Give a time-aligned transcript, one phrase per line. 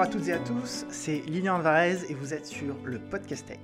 [0.00, 3.44] Bonjour à toutes et à tous, c'est Lilian Alvarez et vous êtes sur le Podcast
[3.44, 3.58] Tech.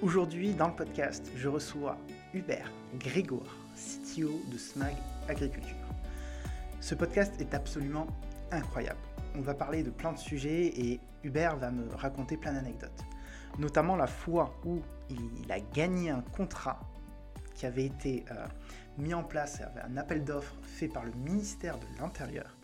[0.00, 1.98] Aujourd'hui, dans le podcast, je reçois
[2.32, 4.94] Hubert Grégoire, CTO de SMAG
[5.28, 5.76] Agriculture.
[6.80, 8.06] Ce podcast est absolument
[8.52, 8.98] incroyable.
[9.34, 13.04] On va parler de plein de sujets et Hubert va me raconter plein d'anecdotes.
[13.58, 14.80] Notamment la fois où
[15.10, 16.80] il a gagné un contrat
[17.52, 18.46] qui avait été euh,
[18.96, 22.55] mis en place, un appel d'offres fait par le ministère de l'Intérieur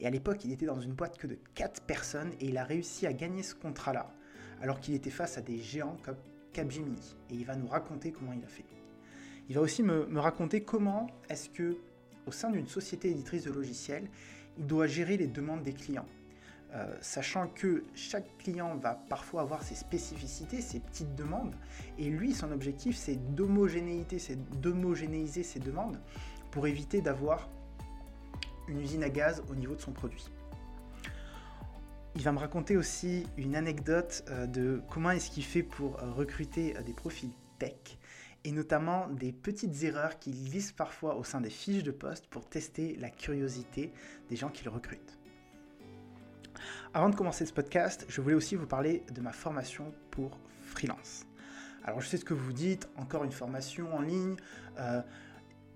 [0.00, 2.64] et à l'époque, il était dans une boîte que de 4 personnes et il a
[2.64, 4.12] réussi à gagner ce contrat-là,
[4.60, 6.16] alors qu'il était face à des géants comme
[6.52, 7.16] Capgemini.
[7.30, 8.64] Et il va nous raconter comment il a fait.
[9.48, 11.76] Il va aussi me, raconter comment est-ce que,
[12.26, 14.08] au sein d'une société éditrice de logiciels,
[14.58, 16.08] il doit gérer les demandes des clients.
[16.74, 21.54] Euh, sachant que chaque client va parfois avoir ses spécificités, ses petites demandes,
[21.96, 26.00] et lui, son objectif, c'est d'homogénéiser, ses demandes
[26.50, 27.48] pour éviter d'avoir
[28.68, 30.24] une usine à gaz au niveau de son produit.
[32.14, 36.10] Il va me raconter aussi une anecdote euh, de comment est-ce qu'il fait pour euh,
[36.12, 37.98] recruter euh, des profils tech
[38.44, 42.48] et notamment des petites erreurs qu'il glisse parfois au sein des fiches de poste pour
[42.48, 43.92] tester la curiosité
[44.30, 45.18] des gens qu'il recrute.
[46.94, 51.26] Avant de commencer ce podcast, je voulais aussi vous parler de ma formation pour freelance.
[51.84, 54.36] Alors je sais ce que vous dites, encore une formation en ligne,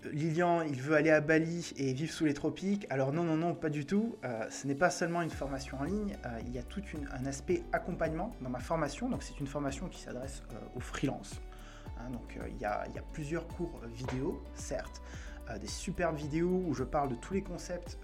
[0.05, 2.87] Lilian, il veut aller à Bali et vivre sous les tropiques.
[2.89, 4.15] Alors non, non, non, pas du tout.
[4.23, 7.25] Euh, ce n'est pas seulement une formation en ligne, euh, il y a tout un
[7.25, 9.09] aspect accompagnement dans ma formation.
[9.09, 11.41] Donc c'est une formation qui s'adresse euh, aux freelances.
[11.99, 12.09] Hein.
[12.11, 15.01] donc il y, a, plusieurs cours vidéo, certes,
[15.59, 17.97] des superbes vidéos où je parle de tous les concepts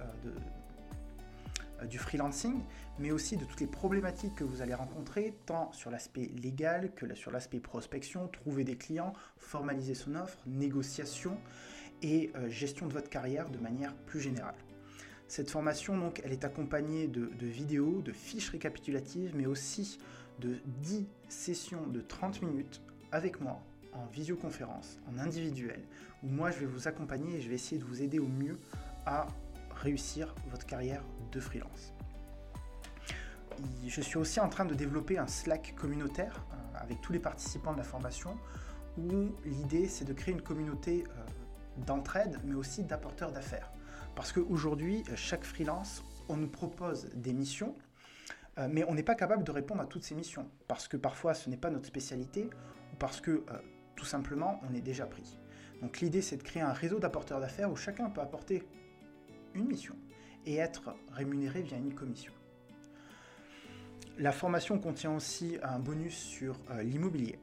[1.89, 2.63] du freelancing,
[2.99, 7.13] mais aussi de toutes les problématiques que vous allez rencontrer, tant sur l'aspect légal que
[7.15, 11.37] sur l'aspect prospection, trouver des clients, formaliser son offre, négociation
[12.01, 14.55] et euh, gestion de votre carrière de manière plus générale.
[15.27, 19.99] Cette formation, donc, elle est accompagnée de, vidéos, de fiches récapitulatives, mais aussi
[20.39, 23.61] de 10 sessions de 30 minutes avec moi
[23.93, 25.81] en visioconférence, en individuel,
[26.23, 28.57] où moi je vais vous accompagner et je vais essayer de vous aider au mieux
[29.05, 29.27] à
[29.71, 31.93] réussir votre carrière de freelance.
[33.85, 37.73] Je suis aussi en train de développer un Slack communautaire euh, avec tous les participants
[37.73, 38.37] de la formation
[38.97, 41.25] où l'idée c'est de créer une communauté euh,
[41.85, 43.71] d'entraide, mais aussi d'apporteurs d'affaires.
[44.15, 47.75] Parce qu'aujourd'hui, chaque freelance, on nous propose des missions,
[48.57, 50.49] euh, mais on n'est pas capable de répondre à toutes ces missions.
[50.67, 52.49] Parce que parfois, ce n'est pas notre spécialité,
[52.93, 53.43] ou parce que, euh,
[53.95, 55.37] tout simplement, on est déjà pris.
[55.81, 58.67] Donc l'idée, c'est de créer un réseau d'apporteurs d'affaires où chacun peut apporter
[59.53, 59.95] une mission
[60.45, 62.33] et être rémunéré via une commission.
[64.17, 67.37] La formation contient aussi un bonus sur euh, l'immobilier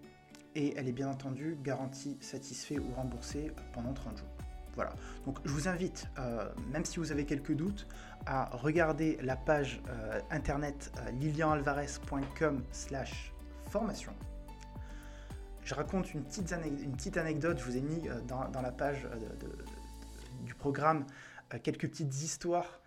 [0.55, 4.29] et elle est bien entendu garantie, satisfait ou remboursée pendant 30 jours.
[4.75, 4.93] Voilà.
[5.25, 7.87] Donc je vous invite, euh, même si vous avez quelques doutes,
[8.27, 13.33] à regarder la page euh, internet euh, lilianalvarez.com slash
[13.71, 14.13] formation.
[15.63, 19.09] Je raconte une petite, une petite, anecdote, je vous ai mis dans, la page
[20.43, 21.07] du programme
[21.63, 22.83] quelques petites histoires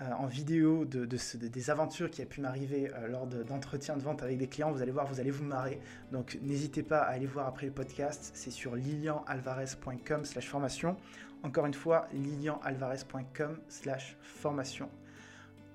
[0.00, 4.38] en vidéo de, des aventures qui a pu m'arriver euh, lors d'entretiens de, vente avec
[4.38, 4.72] des clients.
[4.72, 5.80] Vous allez voir, vous allez vous marrer.
[6.10, 8.32] Donc n'hésitez pas à aller voir après le podcast.
[8.34, 10.96] C'est sur lilianalvarez.com slash formation.
[11.42, 14.88] Encore une fois, lilianalvarez.com slash formation.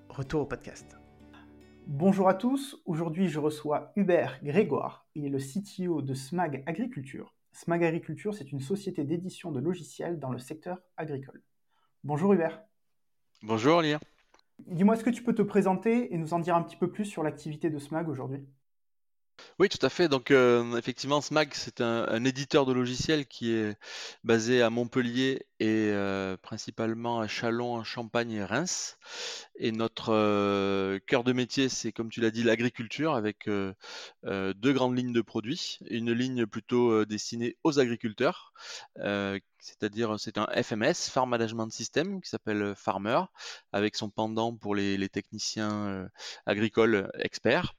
[0.08, 0.98] Retour au podcast.
[1.86, 7.34] Bonjour à tous, aujourd'hui je reçois Hubert Grégoire, il est le CTO de SMAG Agriculture.
[7.52, 11.42] SMAG Agriculture, c'est une société d'édition de logiciels dans le secteur agricole.
[12.04, 12.67] Bonjour Hubert.
[13.42, 13.98] Bonjour Lien.
[14.66, 17.04] Dis-moi, est-ce que tu peux te présenter et nous en dire un petit peu plus
[17.04, 18.46] sur l'activité de SMAG aujourd'hui?
[19.58, 20.08] Oui, tout à fait.
[20.08, 23.76] Donc, euh, effectivement, SMAG, c'est un, éditeur de logiciels qui est
[24.24, 28.98] basé à Montpellier et euh, principalement à Chalon, en Champagne et Reims.
[29.56, 34.96] Et notre euh, cœur de métier, c'est, comme tu l'as dit, l'agriculture avec deux grandes
[34.96, 35.78] lignes de produits.
[35.90, 38.52] Une ligne plutôt destinée aux agriculteurs,
[38.96, 43.22] c'est-à-dire c'est un FMS, Farm Management System, qui s'appelle Farmer,
[43.72, 46.08] avec son pendant pour les techniciens
[46.46, 47.74] agricoles experts.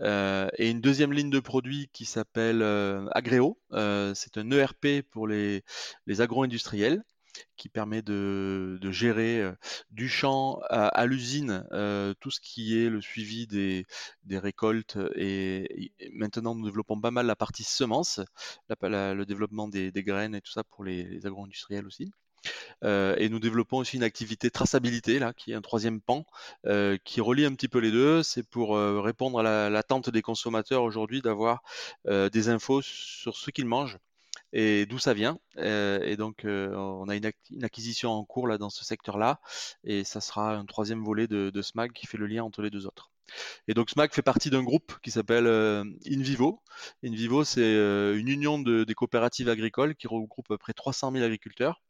[0.00, 3.58] Euh, et une deuxième ligne de produits qui s'appelle euh, Agreo.
[3.72, 5.62] Euh, c'est un ERP pour les,
[6.18, 7.02] agro-industriels
[7.56, 9.42] qui permet de, gérer
[9.90, 11.64] du champ à, l'usine
[12.20, 13.86] tout ce qui est le suivi des,
[14.30, 18.20] récoltes et, maintenant nous développons pas mal la partie semence,
[18.68, 22.12] le développement des, graines et tout ça pour les, les agro-industriels aussi.
[22.84, 26.26] Euh, et nous développons aussi une activité traçabilité, là, qui est un troisième pan,
[26.66, 28.22] euh, qui relie un petit peu les deux.
[28.22, 31.62] C'est pour euh, répondre à l'attente des consommateurs aujourd'hui d'avoir
[32.06, 33.98] des infos sur ce qu'ils mangent
[34.52, 35.38] et d'où ça vient.
[35.56, 37.26] et donc, on a une,
[37.62, 39.40] acquisition en cours dans ce secteur-là,
[39.84, 42.86] et ça sera un troisième volet de, SMAG qui fait le lien entre les deux
[42.86, 43.11] autres.
[43.68, 45.46] Et donc SMAG fait partie d'un groupe qui s'appelle
[46.06, 46.62] InVivo.
[47.04, 47.74] InVivo, c'est
[48.16, 51.80] une union de, des coopératives agricoles qui regroupe à peu près 300 000 agriculteurs.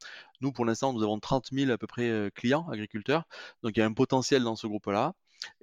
[0.41, 3.25] Nous, pour l'instant, nous avons 30 000 à peu près clients agriculteurs.
[3.63, 5.15] Donc il y a un potentiel dans ce groupe-là.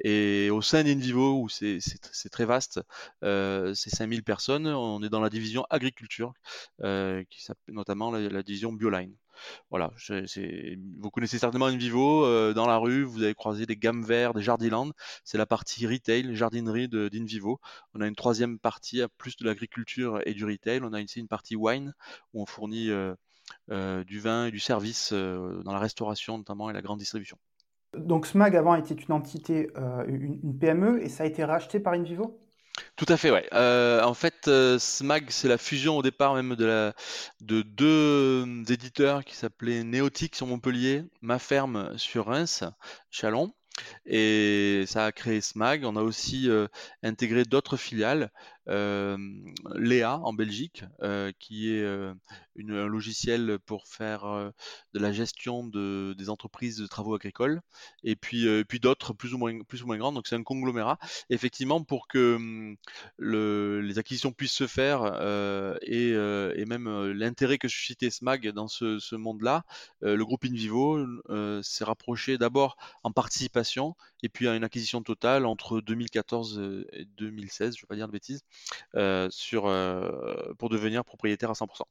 [0.03, 1.79] Et au sein d'InVivo, où c'est
[2.31, 2.81] très vaste,
[3.23, 6.33] euh, c'est 5000 personnes, on est dans la division agriculture,
[6.83, 9.15] euh, qui notamment la, division Bioline.
[9.69, 9.91] Voilà,
[10.99, 14.41] vous connaissez certainement InVivo, euh, dans la rue, vous avez croisé des gammes verts, des
[14.41, 14.91] Jardiland,
[15.23, 17.59] c'est la partie retail, jardinerie d'InVivo.
[17.93, 21.27] On a une troisième partie, plus de l'agriculture et du retail, on a aussi une
[21.27, 21.93] partie wine,
[22.33, 22.89] où on fournit
[23.69, 27.37] du vin et du service dans la restauration notamment et la grande distribution.
[27.97, 31.93] Donc SMAG avant était une entité, euh, une, PME, et ça a été racheté par
[31.93, 32.39] InVivo?
[32.95, 33.47] Tout à fait, ouais.
[33.53, 36.93] Euh, en fait, euh, SMAG, c'est la fusion au départ même de,
[37.41, 42.63] deux éditeurs qui s'appelaient Néotique sur Montpellier, Ma Ferme sur Reims,
[43.09, 43.53] Chalon.
[44.05, 45.85] Et ça a créé SMAG.
[45.85, 46.49] On a aussi
[47.01, 48.29] intégré d'autres filiales,
[48.67, 50.83] Léa en Belgique,
[51.39, 54.51] qui est un logiciel pour faire
[54.93, 57.61] de la gestion de, des entreprises de travaux agricoles,
[58.03, 60.15] et puis, puis d'autres plus ou moins plus ou moins grandes.
[60.15, 60.99] Donc c'est un conglomérat.
[61.29, 62.77] effectivement, pour que mmh,
[63.19, 65.05] les acquisitions puissent se faire
[65.81, 69.63] et, et, même l'intérêt que suscitait SMAG dans ce, ce monde-là,
[70.01, 71.05] le groupe InVivo
[71.63, 77.75] s'est rapproché d'abord en participation et puis à une acquisition totale entre 2014 et 2016,
[77.75, 78.43] je ne vais pas dire de bêtises,
[79.29, 79.63] sur,
[80.57, 81.83] pour devenir propriétaire à 100%.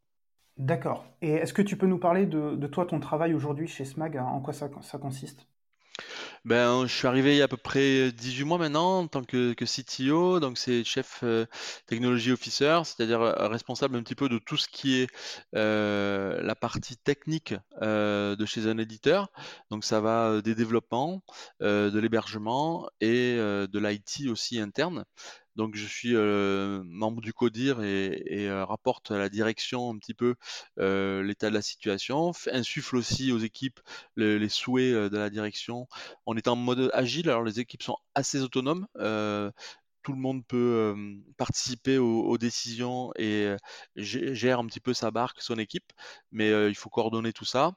[0.58, 1.06] D'accord.
[1.22, 4.18] Et est-ce que tu peux nous parler de, toi, ton travail aujourd'hui chez SMAG?
[4.18, 5.46] En quoi ça, consiste?
[6.44, 9.24] Ben, je suis arrivé il y a à peu près 18 mois maintenant en tant
[9.24, 11.24] que, CTO, donc c'est chef
[11.86, 15.08] technology officer, c'est-à-dire responsable un petit peu de tout ce qui est
[15.52, 19.30] la partie technique de chez un éditeur.
[19.70, 21.22] Donc ça va des développements,
[21.60, 25.04] de l'hébergement et de l'IT aussi interne.
[25.58, 30.36] Donc je suis membre du CODIR et, rapporte à la direction un petit peu
[30.76, 33.80] l'état de la situation, insuffle aussi aux équipes
[34.16, 35.88] les souhaits de la direction.
[36.26, 38.86] On est en mode agile, alors les équipes sont assez autonomes.
[38.94, 40.94] tout le monde peut
[41.36, 43.56] participer aux, décisions et
[43.96, 45.92] gère un petit peu sa barque, son équipe,
[46.30, 47.72] mais il faut coordonner tout ça.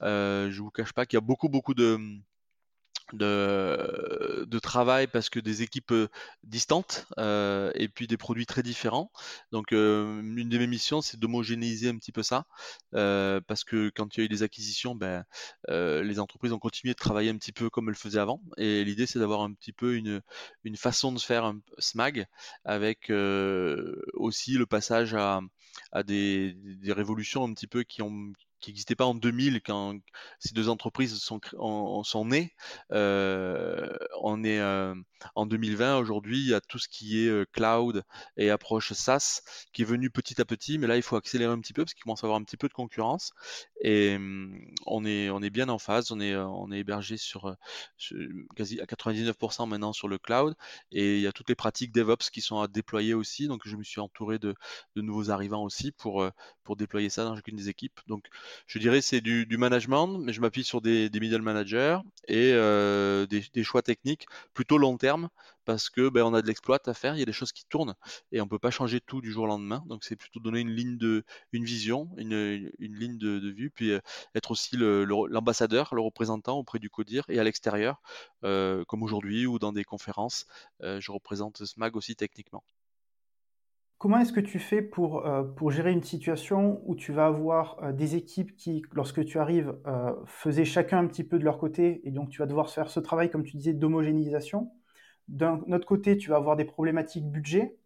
[0.00, 1.96] je ne vous cache pas qu'il y a beaucoup, beaucoup de,
[3.12, 5.94] de, de, travail parce que des équipes
[6.44, 9.10] distantes euh, et puis des produits très différents.
[9.52, 12.46] Donc, euh, une de mes missions, c'est d'homogénéiser un petit peu ça
[12.94, 15.24] euh, parce que quand il y a eu des acquisitions, ben,
[15.68, 18.42] les entreprises ont continué de travailler un petit peu comme elles faisaient avant.
[18.56, 20.22] Et l'idée, c'est d'avoir un petit peu une,
[20.64, 22.26] une façon de faire un SMAG
[22.64, 23.10] avec
[24.14, 25.40] aussi le passage à,
[25.92, 29.98] à des, des, révolutions un petit peu qui ont qui n'existait pas en 2000 quand
[30.38, 31.40] ces deux entreprises sont,
[32.04, 32.54] sont nées.
[32.92, 34.94] Euh, on est euh,
[35.34, 38.04] en 2020 aujourd'hui, il y a tout ce qui est euh, cloud
[38.36, 39.42] et approche SaaS
[39.72, 41.94] qui est venu petit à petit, mais là il faut accélérer un petit peu parce
[41.94, 43.32] qu'il commence à avoir un petit peu de concurrence
[43.82, 47.56] et hum, on est on est bien en phase, on est on est hébergé sur,
[48.56, 50.54] quasi à 99% maintenant sur le cloud
[50.92, 53.76] et il y a toutes les pratiques DevOps qui sont à déployer aussi, donc je
[53.76, 54.54] me suis entouré de,
[54.96, 56.24] de nouveaux arrivants aussi pour
[56.64, 58.00] pour déployer ça dans chacune des équipes.
[58.06, 58.26] Donc
[58.66, 63.64] je dirais c'est du, management, mais je m'appuie sur des, middle managers et euh, des,
[63.64, 65.28] choix techniques plutôt long terme
[65.64, 67.64] parce que ben, on a de l'exploit à faire, il y a des choses qui
[67.66, 67.94] tournent
[68.32, 69.84] et on peut pas changer tout du jour au lendemain.
[69.86, 74.00] Donc c'est plutôt donner une ligne de, une vision, une, ligne de, vue, puis euh,
[74.34, 78.00] être aussi l'ambassadeur, le, représentant auprès du CODIR et à l'extérieur,
[78.44, 80.46] euh, comme aujourd'hui ou dans des conférences.
[80.80, 82.64] je représente SMAG aussi techniquement.
[84.00, 87.76] Comment est-ce que tu fais pour, euh, pour gérer une situation où tu vas avoir
[87.82, 91.58] euh, des équipes qui, lorsque tu arrives, euh, faisaient chacun un petit peu de leur
[91.58, 94.72] côté, et donc tu vas devoir faire ce travail, comme tu disais, d'homogénéisation?
[95.28, 97.76] D'un autre côté, tu vas avoir des problématiques budget,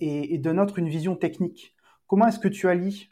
[0.00, 1.74] et, d'un autre, une vision technique.
[2.06, 3.08] Comment est-ce que tu allies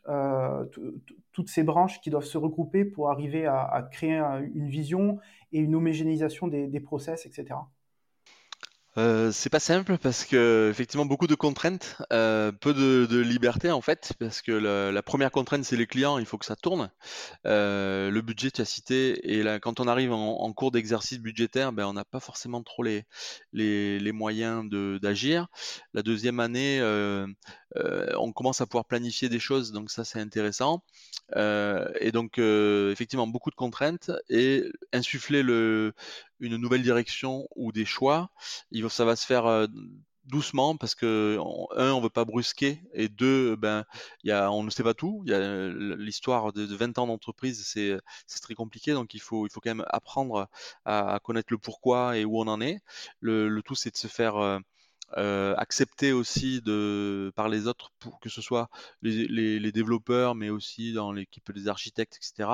[1.32, 4.22] toutes ces branches qui doivent se regrouper pour arriver à, créer
[4.54, 5.18] une vision
[5.50, 7.54] et une homogénéisation des process, etc.
[8.98, 13.80] Euh, c'est pas simple parce que effectivement beaucoup de contraintes, euh, peu de, liberté en
[13.80, 16.90] fait, parce que la, première contrainte c'est les clients, il faut que ça tourne.
[17.46, 21.72] Euh, le budget tu as cité et là, quand on arrive en, cours d'exercice budgétaire,
[21.72, 23.04] ben on n'a pas forcément trop les
[23.54, 24.68] les, moyens
[25.00, 25.46] d'agir.
[25.94, 26.80] La deuxième année,
[27.74, 30.82] on commence à pouvoir planifier des choses, donc ça c'est intéressant.
[31.34, 35.94] et donc effectivement beaucoup de contraintes et insuffler le
[36.42, 38.30] une nouvelle direction ou des choix,
[38.90, 39.66] ça va se faire
[40.26, 41.38] doucement parce que
[41.76, 43.84] un, on veut pas brusquer et deux, ben,
[44.24, 45.24] y a, on ne sait pas tout.
[45.26, 48.00] L'histoire de, 20 ans d'entreprise, c'est
[48.40, 50.48] très compliqué, donc il faut, il faut quand même apprendre
[50.84, 52.80] à, connaître le pourquoi et où on en est.
[53.20, 54.60] Le, le tout, c'est de se faire
[55.16, 56.62] euh, accepté aussi
[57.34, 58.68] par les autres, que ce soit
[59.02, 62.50] les, développeurs, mais aussi dans l'équipe des architectes, etc.,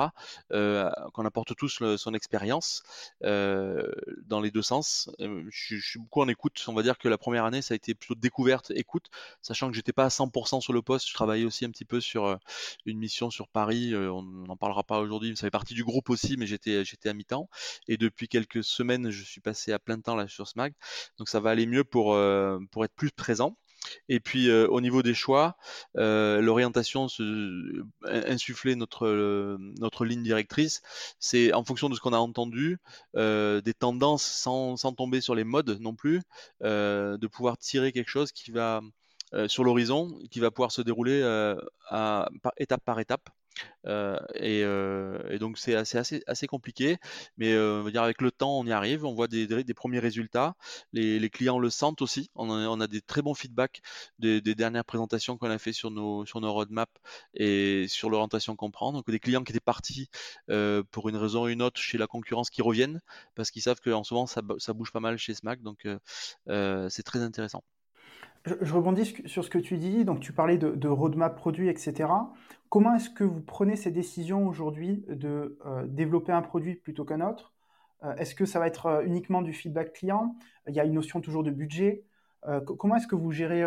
[0.51, 2.83] euh, qu'on apporte tous son expérience
[3.23, 3.91] euh,
[4.25, 5.09] dans les deux sens.
[5.19, 6.63] Je, suis beaucoup en écoute.
[6.67, 9.07] On va dire que la première année, ça a été plutôt découverte, écoute,
[9.41, 11.07] sachant que j'étais pas à 100% sur le poste.
[11.07, 12.37] Je travaillais aussi un petit peu sur
[12.85, 13.95] une mission sur Paris.
[13.95, 15.35] on n'en parlera pas aujourd'hui.
[15.35, 17.49] Ça fait partie du groupe aussi, mais j'étais à mi-temps.
[17.87, 20.73] Et depuis quelques semaines, je suis passé à plein temps là sur Smag.
[21.17, 23.57] Donc ça va aller mieux pour euh, pour être plus présent.
[24.09, 25.55] Et puis euh, au niveau des choix,
[25.97, 27.07] euh, l'orientation,
[28.05, 30.81] insuffler notre, notre ligne directrice,
[31.19, 32.77] c'est en fonction de ce qu'on a entendu,
[33.15, 36.21] des tendances sans, sans, tomber sur les modes non plus,
[36.61, 38.81] de pouvoir tirer quelque chose qui va
[39.47, 41.21] sur l'horizon, qui va pouvoir se dérouler
[42.57, 43.29] étape par étape.
[43.85, 46.97] Euh, euh, et, donc c'est assez, assez, compliqué,
[47.37, 49.73] mais euh, on va dire avec le temps on y arrive, on voit des, des,
[49.73, 50.55] premiers résultats,
[50.93, 53.81] les, clients le sentent aussi, on a, des très bons feedbacks
[54.19, 56.91] des, dernières présentations qu'on a fait sur nos, sur nos roadmaps
[57.33, 58.91] et sur l'orientation qu'on prend.
[58.91, 60.09] Donc des clients qui étaient partis
[60.91, 63.01] pour une raison ou une autre chez la concurrence qui reviennent
[63.35, 65.87] parce qu'ils savent qu'en ce moment ça, ça, bouge pas mal chez Smack, donc
[66.47, 67.63] c'est très intéressant.
[68.45, 70.05] Je, rebondis sur ce que tu dis.
[70.05, 72.09] Donc, tu parlais de, roadmap produit, etc.
[72.69, 77.21] Comment est-ce que vous prenez ces décisions aujourd'hui de euh, développer un produit plutôt qu'un
[77.21, 77.53] autre?
[78.03, 80.35] Euh, Est-ce que ça va être euh, uniquement du feedback client?
[80.67, 82.03] Il y a une notion toujours de budget.
[82.77, 83.63] comment est-ce que vous gérez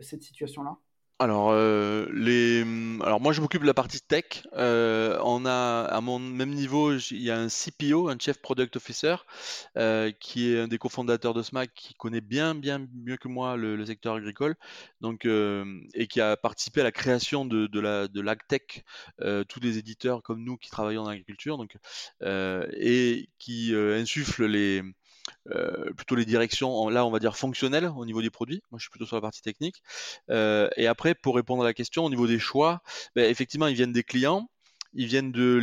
[0.00, 0.76] cette situation-là?
[1.22, 4.42] Alors, euh, les, mmh, alors moi je m'occupe de la partie tech.
[4.54, 8.74] Euh, on a à mon même niveau, il y a un CPO, un Chief Product
[8.76, 9.14] Officer,
[9.76, 13.56] euh, qui est un des cofondateurs de SMAC, qui connaît bien, bien mieux que moi
[13.56, 14.56] le, secteur agricole,
[15.00, 18.84] donc et qui a participé à la création de, de la de l'agtech,
[19.48, 21.76] tous les éditeurs comme nous qui travaillons dans l'agriculture, donc
[22.22, 24.82] et qui insuffle les
[25.50, 28.62] euh, plutôt les directions, là on va dire fonctionnelles au niveau des produits.
[28.70, 29.82] Moi je suis plutôt sur la partie technique.
[30.30, 32.82] Euh, et après, pour répondre à la question, au niveau des choix,
[33.16, 34.48] ben, effectivement ils viennent des clients,
[34.94, 35.56] ils viennent de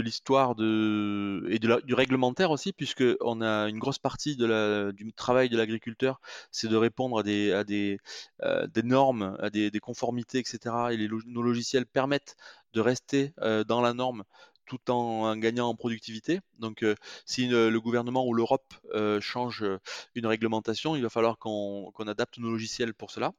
[0.00, 5.56] l'histoire de, et du réglementaire aussi, puisque on a une grosse partie du travail de
[5.56, 7.98] l'agriculteur, c'est de répondre à des,
[8.42, 10.58] euh, normes, à des, conformités, etc.
[10.92, 12.36] Et nos logiciels permettent
[12.74, 13.32] de rester
[13.66, 14.24] dans la norme
[14.66, 16.40] tout en gagnant en productivité.
[16.58, 16.94] Donc, euh,
[17.26, 19.78] si le gouvernement ou l'Europe euh, change euh,
[20.14, 23.32] une réglementation, il va falloir qu'on adapte nos logiciels pour cela.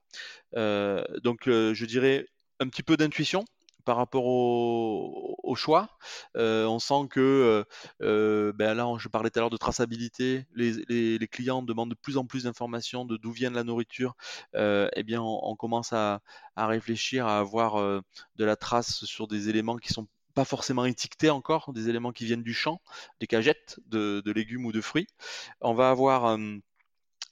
[1.24, 2.27] donc, je dirais
[2.60, 3.46] un petit peu d'intuition
[3.84, 5.89] par rapport au, choix.
[6.36, 7.65] on sent que,
[8.00, 12.25] ben là, je parlais tout à l'heure de traçabilité, les, clients demandent de plus en
[12.25, 14.15] plus d'informations de d'où vient la nourriture.
[14.53, 16.22] eh bien, on, commence à,
[16.55, 17.75] à, réfléchir à avoir
[18.36, 22.25] de la trace sur des éléments qui sont pas forcément étiquetés encore, des éléments qui
[22.25, 22.82] viennent du champ,
[23.20, 25.08] des cagettes de, légumes ou de fruits.
[25.62, 26.38] On va avoir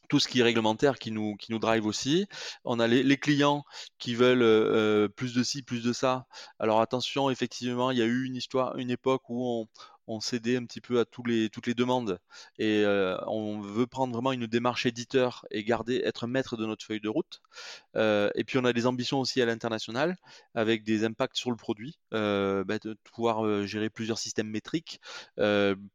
[0.10, 2.28] tout ce qui est réglementaire qui nous, qui nous drive aussi.
[2.64, 3.64] On a les, clients
[4.00, 6.26] qui veulent plus de ci, plus de ça.
[6.60, 9.68] Alors attention, effectivement, il y a eu une histoire, une époque où on,
[10.08, 12.20] on cédait un petit peu à tous les, toutes les demandes
[12.58, 16.86] et euh, on veut prendre vraiment une démarche éditeur et garder, être maître de notre
[16.86, 17.42] feuille de route.
[17.96, 20.18] Euh, et puis on a des ambitions aussi à l'international
[20.56, 25.00] avec des impacts sur le produit, euh, bah, de pouvoir gérer plusieurs systèmes métriques,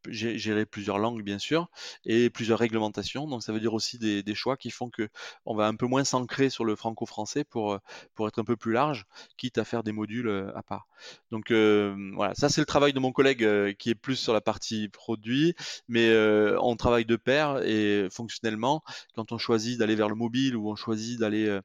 [0.09, 1.69] gérer plusieurs langues bien sûr
[2.05, 3.27] et plusieurs réglementations.
[3.27, 5.09] Donc ça veut dire aussi des, choix qui font que
[5.47, 7.79] on va un peu moins s'ancrer sur le franco-français pour,
[8.15, 9.05] pour être un peu plus large,
[9.37, 10.87] quitte à faire des modules à part.
[11.31, 14.88] Donc voilà, ça c'est le travail de mon collègue qui est plus sur la partie
[14.88, 15.55] produit,
[15.88, 18.83] mais euh, on travaille de pair et fonctionnellement,
[19.14, 21.61] quand on choisit d'aller vers le mobile ou on choisit d'aller euh,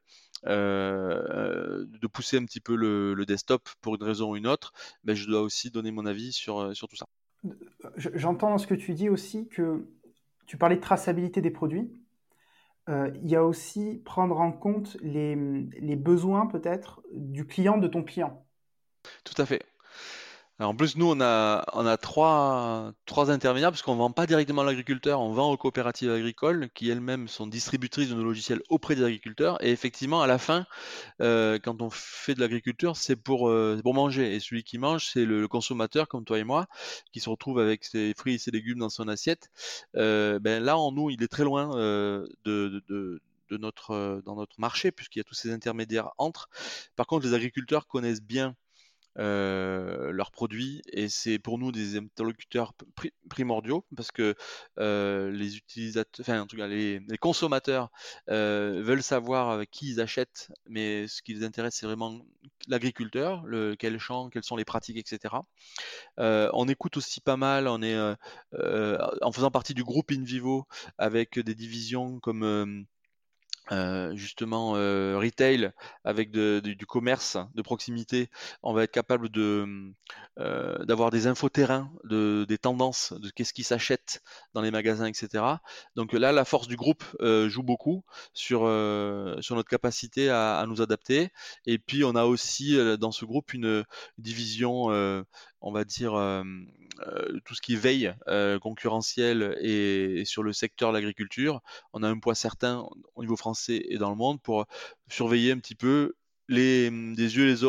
[0.48, 4.74] euh, de pousser un petit peu le, desktop pour une raison ou une autre,
[5.04, 7.06] ben, je dois aussi donner mon avis sur, sur tout ça.
[7.98, 9.86] J'entends dans ce que tu dis aussi que
[10.46, 11.92] tu parlais de traçabilité des produits.
[12.88, 18.04] il y a aussi prendre en compte les, les besoins peut-être du client de ton
[18.04, 18.46] client.
[19.24, 19.62] Tout à fait
[20.64, 24.62] en plus, nous, on a, on a trois, trois intermédiaires, parce ne vend pas directement
[24.62, 28.96] à l'agriculteur, on vend aux coopératives agricoles, qui elles-mêmes sont distributrices de nos logiciels auprès
[28.96, 29.64] des agriculteurs.
[29.64, 30.66] Et effectivement, à la fin,
[31.22, 34.36] euh, quand on fait de l'agriculture, c'est pour, euh, pour manger.
[34.36, 36.68] Et celui qui mange, c'est le, consommateur, comme toi et moi,
[37.12, 39.50] qui se retrouve avec ses fruits et ses légumes dans son assiette.
[39.96, 44.60] Euh, ben là, en nous, il est très loin de, de, de notre, dans notre
[44.60, 46.50] marché, puisqu'il y a tous ces intermédiaires entre.
[46.96, 48.56] Par contre, les agriculteurs connaissent bien
[49.16, 52.74] leurs produits et c'est pour nous des interlocuteurs
[53.30, 54.36] primordiaux parce que
[54.78, 57.92] les utilisateurs, enfin en tout cas les, consommateurs
[58.28, 62.20] veulent savoir avec qui ils achètent, mais ce qui les intéresse c'est vraiment
[62.68, 63.46] l'agriculteur,
[63.80, 65.36] quel champ, quelles sont les pratiques, etc.
[66.18, 67.98] on écoute aussi pas mal, on est
[69.22, 70.68] en faisant partie du groupe InVivo
[70.98, 72.86] avec des divisions comme
[74.14, 75.72] justement retail
[76.04, 78.30] avec du commerce de proximité,
[78.62, 79.94] on va être capable de mmh,
[80.86, 84.22] d'avoir des infos terrain, de, des tendances, de qu'est-ce qui s'achète
[84.54, 85.44] dans les magasins, etc.
[85.96, 88.04] Donc là, la force du groupe joue beaucoup
[88.34, 88.62] sur,
[89.42, 91.30] sur notre capacité à, nous adapter.
[91.66, 93.84] Et puis on a aussi dans ce groupe une
[94.18, 94.90] division,
[95.64, 96.14] on va dire
[97.46, 101.62] tout ce qui veille euh, concurrentiel et, sur le secteur de l'agriculture,
[101.94, 104.66] on a un poids certain au niveau français et dans le monde pour
[105.10, 106.14] surveiller un petit peu
[106.50, 107.16] mmh,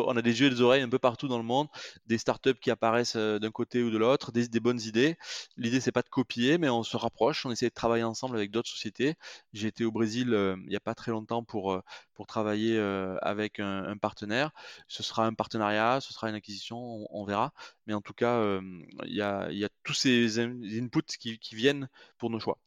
[0.06, 1.68] on a des yeux et des oreilles un peu partout dans le monde,
[2.06, 5.16] des startups qui apparaissent d'un côté ou de l'autre, des, bonnes idées.
[5.56, 8.50] L'idée, c'est pas de copier, mais on se rapproche, on essaie de travailler ensemble avec
[8.50, 9.14] d'autres sociétés.
[9.52, 10.28] J'ai été au Brésil
[10.64, 11.80] il n'y a pas très longtemps pour,
[12.14, 12.78] pour travailler
[13.22, 14.50] avec un, partenaire.
[14.88, 17.52] Ce sera un partenariat, ce sera une acquisition, on, verra.
[17.86, 18.60] Mais en tout cas,
[19.04, 21.88] il y, a, y, a, tous ces inputs qui viennent
[22.18, 22.58] pour nos choix.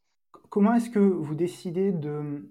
[0.50, 2.48] Comment est-ce que vous décidez de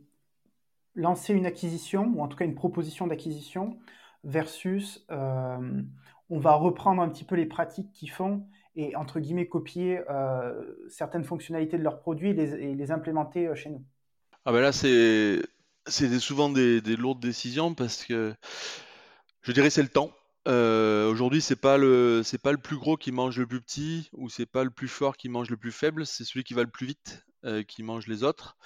[0.98, 3.78] lancer une acquisition, ou en tout cas une proposition d'acquisition,
[4.24, 5.82] versus euh,
[6.30, 10.54] on va reprendre un petit peu les pratiques qu'ils font et entre guillemets copier euh,
[10.90, 13.84] certaines fonctionnalités de leurs produits et les, implémenter euh, chez nous.
[14.46, 15.42] Ah ben là c'est
[16.20, 18.34] souvent des, lourdes décisions parce que
[19.42, 20.12] je dirais c'est le temps.
[20.46, 24.30] Aujourd'hui c'est pas le c'est pas le plus gros qui mange le plus petit ou
[24.30, 26.70] c'est pas le plus fort qui mange le plus faible, c'est celui qui va le
[26.70, 27.27] plus vite.
[27.46, 28.58] Euh, qui mangent les autres.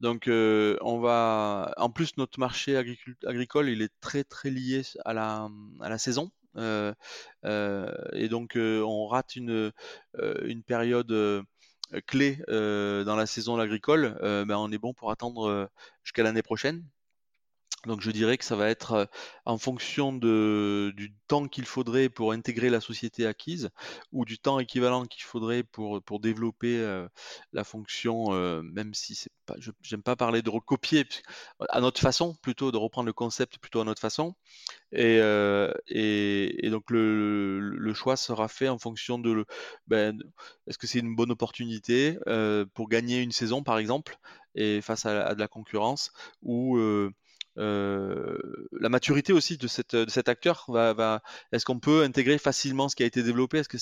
[0.00, 1.72] Donc, euh, on va.
[1.78, 6.30] En plus, notre marché agricole, il est très très lié à la, saison.
[6.56, 6.92] Euh,
[8.12, 9.72] et donc, on rate une,
[10.42, 11.10] une période
[12.06, 15.70] clé dans la saison agricole, ben, on est bon pour attendre
[16.04, 16.84] jusqu'à l'année prochaine.
[17.88, 19.08] Donc je dirais que ça va être
[19.46, 23.70] en fonction du temps qu'il faudrait pour intégrer la société acquise
[24.12, 27.06] ou du temps équivalent qu'il faudrait pour, développer
[27.52, 28.30] la fonction,
[28.62, 31.06] même si c'est pas, je n'aime pas parler de recopier
[31.70, 34.34] à notre façon, plutôt de reprendre le concept plutôt à notre façon.
[34.92, 35.18] Et,
[36.70, 39.44] donc le, choix sera fait en fonction de,
[39.86, 40.22] ben,
[40.66, 42.18] est-ce que c'est une bonne opportunité
[42.74, 44.18] pour gagner une saison par exemple
[44.54, 47.12] et face à, à de la concurrence ou euh,
[47.58, 50.66] la maturité aussi de, cet acteur
[51.52, 53.58] est-ce qu'on peut intégrer facilement ce qui a été développé?
[53.58, 53.78] Est-ce que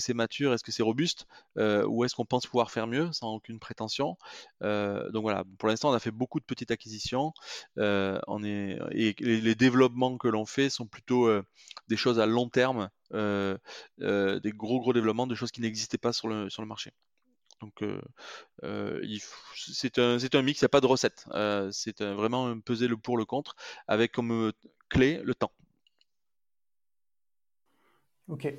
[0.00, 0.52] c'est mature?
[0.52, 1.26] Est-ce que c'est robuste?
[1.58, 4.16] Euh, ou est-ce qu'on pense pouvoir faire mieux sans aucune prétention?
[4.62, 7.32] Euh, donc voilà pour l'instant on a fait beaucoup de petites acquisitions.
[7.78, 11.30] Et les, développements que l'on fait sont plutôt
[11.88, 12.90] des choses à long terme.
[13.12, 16.92] Des gros gros développements de choses qui n'existaient pas sur le marché
[17.62, 17.84] donc,
[19.54, 21.26] c'est un, mix, il n'y a pas de recette.
[21.70, 23.54] c'est vraiment peser le pour, le contre,
[23.86, 24.52] avec comme
[24.88, 25.52] clé le temps.
[28.28, 28.52] Ok.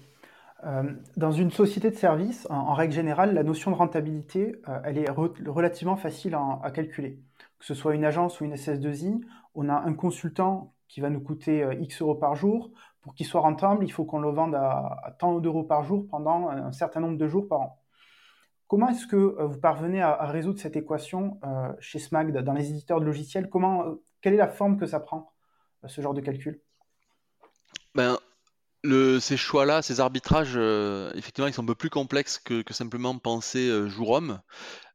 [1.18, 5.98] dans une société de service, en, règle générale, la notion de rentabilité, elle est relativement
[5.98, 7.20] facile à, calculer.
[7.60, 9.22] Que ce soit une agence ou une SS2I,
[9.56, 12.72] on a un consultant qui va nous coûter X euros par jour.
[13.02, 16.08] Pour qu'il soit rentable, il faut qu'on le vende à, à tant d'euros par jour
[16.10, 17.83] pendant un certain nombre de jours par an.
[18.68, 22.70] Comment est-ce que euh, vous parvenez à, résoudre cette équation euh, chez SMAG, dans les
[22.70, 23.50] éditeurs de logiciels?
[23.50, 25.32] Comment, euh, Quelle est la forme que ça prend,
[25.86, 26.62] ce genre de calcul?
[27.96, 28.18] Ben,
[29.20, 30.58] ces choix-là, ces arbitrages,
[31.16, 34.42] effectivement, ils sont un peu plus complexes que, simplement penser homme,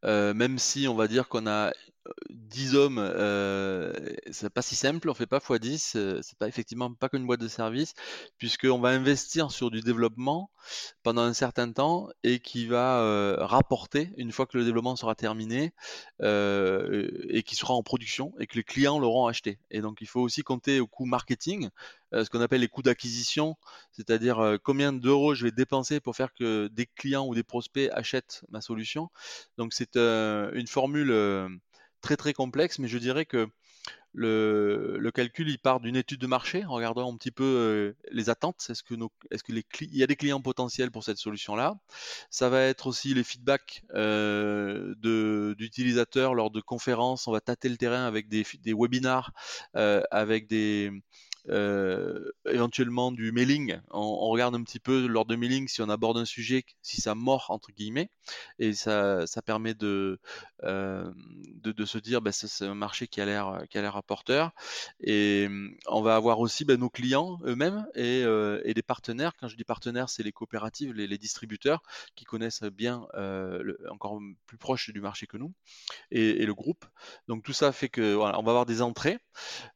[0.03, 1.71] même si on va dire qu'on a
[2.29, 3.93] 10 hommes, euh,
[4.31, 7.39] c'est pas si simple, on fait pas x10, euh, c'est pas effectivement pas qu'une boîte
[7.39, 7.93] de service,
[8.37, 10.51] puisqu'on va investir sur du développement
[11.03, 15.15] pendant un certain temps et qui va euh, rapporter une fois que le développement sera
[15.15, 15.73] terminé
[16.21, 19.59] et qui sera en production et que les clients l'auront acheté.
[19.71, 21.69] Et donc il faut aussi compter au coût marketing,
[22.11, 23.55] ce qu'on appelle les coûts d'acquisition,
[23.91, 28.43] c'est-à-dire combien d'euros je vais dépenser pour faire que des clients ou des prospects achètent
[28.49, 29.09] ma solution.
[29.57, 31.59] Donc c'est une formule
[32.01, 33.49] très très complexe, mais je dirais que
[34.13, 38.29] le, calcul il part d'une étude de marché en regardant un petit peu euh, les
[38.29, 38.65] attentes.
[38.69, 38.95] Est-ce que,
[39.31, 41.75] est-ce que les il y a des clients potentiels pour cette solution-là?
[42.29, 44.95] Ça va être aussi les feedbacks euh,
[45.55, 47.27] d'utilisateurs lors de conférences.
[47.27, 49.31] On va tâter le terrain avec des, des webinars,
[49.75, 50.91] euh, avec des,
[51.47, 53.79] euh, éventuellement du mailing.
[53.91, 57.15] On, regarde un petit peu lors de mailing si on aborde un sujet, si ça
[57.15, 58.09] mord entre guillemets,
[58.59, 60.19] et ça, ça permet de,
[60.63, 61.09] euh,
[61.63, 64.51] de, se dire bah, c'est un marché qui a l'air qui a l'air porteurs.
[64.99, 68.21] Et mmh, on va avoir aussi ben, nos clients eux-mêmes et,
[68.65, 69.33] et, des partenaires.
[69.39, 71.81] Quand je dis partenaires, c'est les coopératives, les, distributeurs
[72.15, 73.07] qui connaissent bien,
[73.89, 75.53] encore plus proche du marché que nous,
[76.11, 76.85] et, le groupe.
[77.27, 79.17] Donc tout ça fait que on va avoir des entrées.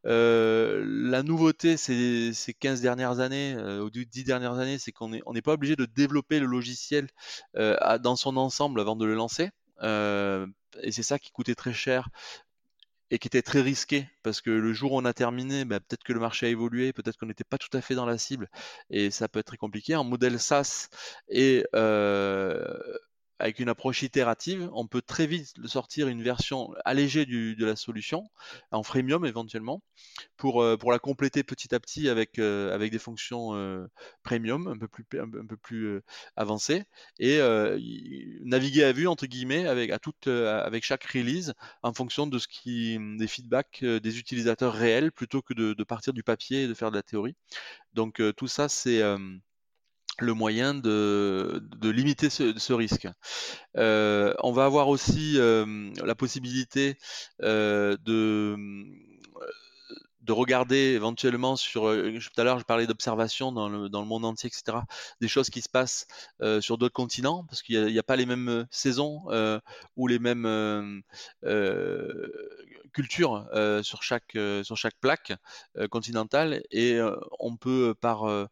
[0.03, 5.53] la nouveauté ces, ces 15 dernières années, ou 10 dernières années, c'est qu'on n'est pas
[5.53, 7.07] obligé de développer le logiciel
[7.55, 9.49] dans son ensemble avant de le lancer.
[9.81, 12.09] et c'est ça qui coûtait très cher
[13.11, 16.03] et qui était très risqué parce que le jour où on a terminé, bah, peut-être
[16.03, 18.49] que le marché a évolué, peut-être qu'on n'était pas tout à fait dans la cible
[18.89, 19.95] et ça peut être très compliqué.
[19.95, 20.89] En modèle SaaS
[21.29, 21.63] et
[23.39, 28.29] avec une approche itérative, on peut très vite sortir une version allégée de la solution,
[28.71, 29.81] en freemium éventuellement,
[30.37, 33.87] pour, euh, pour la compléter petit à petit avec, euh, avec des fonctions euh,
[34.23, 36.01] premium un peu plus, un, peu plus
[36.35, 36.83] avancées,
[37.19, 37.39] et
[38.43, 42.47] naviguer à vue, entre guillemets, avec, à toute, avec chaque release, en fonction de ce
[42.47, 46.91] qui, des feedbacks des utilisateurs réels, plutôt que de, partir du papier et de faire
[46.91, 47.35] de la théorie.
[47.93, 49.01] Donc tout ça, c'est
[50.19, 53.07] le moyen de, limiter ce, risque.
[53.77, 56.97] Euh, on va avoir aussi euh, la possibilité
[57.41, 58.55] euh, de
[60.21, 64.23] de regarder éventuellement sur, tout à l'heure je parlais d'observation dans le, dans le, monde
[64.23, 64.77] entier, etc.,
[65.19, 66.07] des choses qui se passent
[66.61, 69.25] sur d'autres continents, parce qu'il n'y a, pas les mêmes saisons
[69.97, 71.03] ou les mêmes
[72.93, 73.49] cultures
[73.83, 75.33] sur, chaque, sur chaque plaque
[75.91, 77.01] continentale, et
[77.39, 78.47] on peut par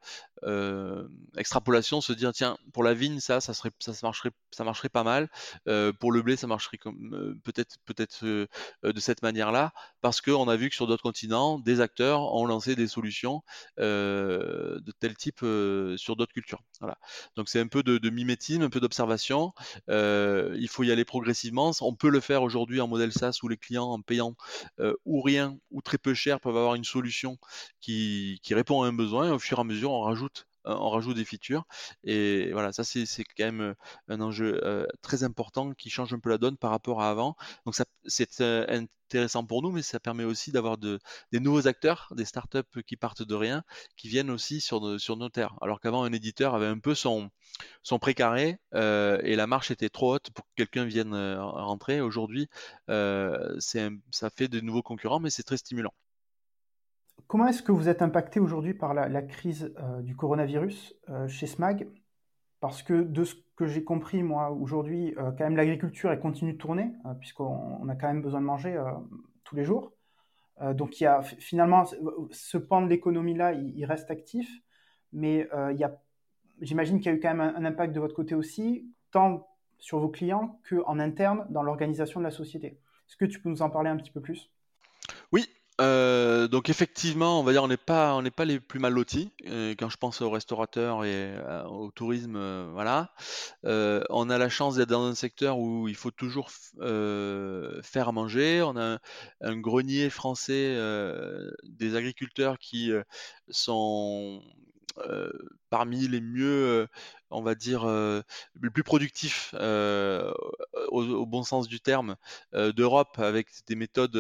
[1.38, 5.04] extrapolation se dire, tiens, pour la vigne, ça, ça, serait, ça, marcherait, ça marcherait pas
[5.04, 5.30] mal,
[6.00, 6.80] pour le blé, ça marcherait
[7.44, 12.34] peut-être peut-être de cette manière-là, parce qu'on a vu que sur d'autres continents, des acteurs
[12.34, 13.44] ont lancé des solutions
[13.80, 16.64] euh, de tel type euh, sur d'autres cultures.
[16.80, 16.98] Voilà.
[17.36, 19.54] Donc c'est un peu de, mimétisme, un peu d'observation.
[19.90, 21.72] Euh, il faut y aller progressivement.
[21.82, 24.36] On peut le faire aujourd'hui en modèle SaaS où les clients en payant
[25.06, 27.38] ou rien ou très peu cher peuvent avoir une solution
[27.80, 29.32] qui, qui répond à un besoin.
[29.32, 30.31] au fur et à mesure, on rajoute
[30.66, 31.66] on rajoute des features.
[32.04, 33.06] Et voilà, ça c'est
[33.38, 33.76] quand même
[34.08, 34.62] un enjeu
[35.02, 37.36] très important qui change un peu la donne par rapport à avant.
[37.66, 41.00] Donc c'est intéressant pour nous, mais ça permet aussi d'avoir de,
[41.32, 43.64] des nouveaux acteurs, des startups qui partent de rien,
[43.98, 45.56] qui viennent aussi sur, sur nos terres.
[45.62, 47.30] Alors qu'avant, un éditeur avait un peu son,
[47.84, 52.02] son précaré et la marche était trop haute pour que quelqu'un vienne rentrer.
[52.02, 52.50] Aujourd'hui,
[52.88, 55.94] ça fait de nouveaux concurrents, mais c'est très stimulant.
[57.28, 61.48] Comment est-ce que vous êtes impacté aujourd'hui par la, crise euh, du coronavirus euh, chez
[61.48, 61.88] SMAG?
[62.60, 66.58] Parce que de ce que j'ai compris, moi, aujourd'hui, euh, quand même, l'agriculture, continue de
[66.58, 68.80] tourner, puisqu'on a quand même besoin de manger
[69.44, 69.94] tous les jours.
[70.74, 71.86] donc, il y a finalement,
[72.32, 74.48] ce pan de l'économie-là, il, reste actif,
[75.12, 76.00] mais il y a,
[76.62, 79.48] j'imagine qu'il y a eu quand même un, un, impact de votre côté aussi, tant
[79.80, 82.68] sur vos clients qu'en interne dans l'organisation de la société.
[83.08, 84.52] Est-ce que tu peux nous en parler un petit peu plus?
[85.82, 88.94] Euh, donc effectivement, on va dire on n'est pas on n'est pas les plus mal
[88.94, 92.38] lotis, euh, quand je pense aux restaurateurs et euh, au tourisme,
[92.74, 93.14] voilà.
[93.64, 96.50] on a la chance d'être dans un secteur où il faut toujours
[97.84, 98.62] faire manger.
[98.62, 99.00] On a
[99.42, 100.78] un grenier français,
[101.64, 102.92] des agriculteurs qui,
[103.50, 104.42] sont,
[105.70, 106.88] parmi les mieux,
[107.30, 112.16] on va dire, le plus productifs, au, bon sens du terme,
[112.54, 114.12] d'Europe, avec des méthodes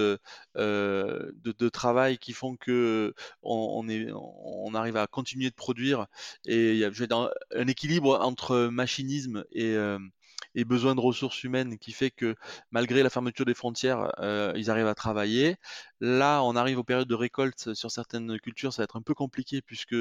[0.56, 6.08] de, travail qui font que on, arrive à continuer de produire.
[6.46, 6.92] Et il y a
[7.56, 9.76] un équilibre entre machinisme et,
[10.66, 12.36] besoin de ressources humaines qui fait que
[12.72, 15.58] malgré la fermeture des frontières, euh, ils arrivent à travailler.
[16.02, 19.14] Là, on arrive aux périodes de récolte sur certaines cultures, ça va être un peu
[19.14, 19.96] compliqué puisque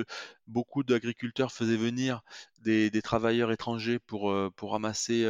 [0.48, 2.22] beaucoup d'agriculteurs faisaient venir
[2.62, 5.24] des, travailleurs étrangers pour, euh, ramasser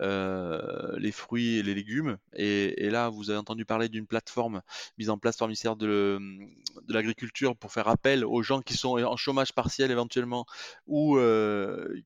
[0.00, 2.18] euh, les fruits et les légumes.
[2.34, 4.62] Et, là, vous avez entendu parler d'une plateforme
[4.98, 6.18] mise en place par le ministère de,
[6.86, 10.46] de l'Agriculture pour faire appel aux gens qui sont en chômage partiel éventuellement
[10.86, 11.18] ou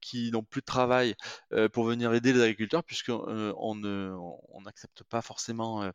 [0.01, 1.15] qui n'ont plus de travail
[1.73, 4.17] pour venir aider les agriculteurs, puisqu'on euh,
[4.53, 5.91] on n'accepte pas forcément euh,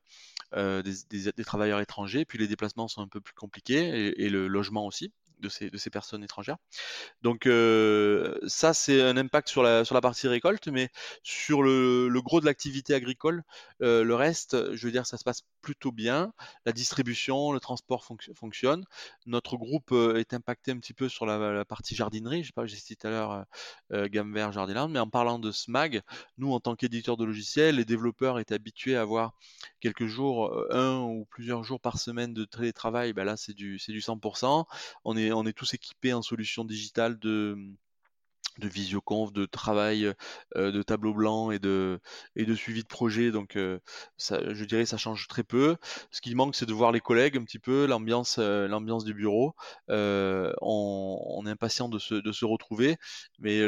[0.53, 1.96] euh, des, travailleurs étrangers,
[2.27, 6.23] puis les déplacements sont un peu plus compliqués, et le logement aussi de ces, personnes
[6.23, 6.57] étrangères.
[7.21, 10.89] Donc euh, ça, c'est un impact sur la, sur la partie récolte, mais
[11.23, 13.43] sur le, gros de l'activité agricole,
[13.81, 16.33] euh, le reste, je veux dire, ça se passe plutôt bien.
[16.65, 18.85] La distribution, le transport fonctionne.
[19.25, 22.43] Notre groupe euh, est impacté un petit peu sur la, partie jardinerie.
[22.43, 23.45] Je sais pas, j'ai cité tout à l'heure
[23.91, 26.01] euh, Gamme Vert, Jardiland, mais en parlant de SMAG,
[26.37, 29.33] nous, en tant qu'éditeur de logiciels, les développeurs étaient habitués à avoir
[29.79, 33.13] quelques jours, un ou plusieurs jours par semaine de télétravail.
[33.13, 34.65] Ben là, c'est du, du 100%.
[35.03, 37.57] On est on est tous équipés en solutions digitales de,
[38.61, 40.11] visioconf, de travail,
[40.55, 41.99] de tableau blanc et de,
[42.55, 43.31] suivi de projet.
[43.31, 43.57] Donc,
[44.17, 45.77] ça, je dirais, ça change très peu.
[46.11, 49.53] Ce qui manque, c'est de voir les collègues un petit peu, l'ambiance, l'ambiance du bureau.
[49.89, 52.97] On, est impatient de se, retrouver,
[53.39, 53.67] mais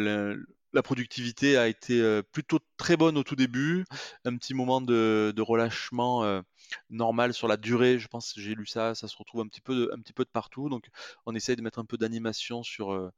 [0.71, 3.85] la productivité a été plutôt très bonne au tout début.
[4.25, 6.41] Un petit moment de relâchement
[6.89, 7.99] normal sur la durée.
[7.99, 10.69] Je pense que j'ai lu ça, ça se retrouve un petit peu de, partout.
[10.69, 10.87] Donc,
[11.25, 13.11] on essaye de mettre un peu d'animation sur, euh,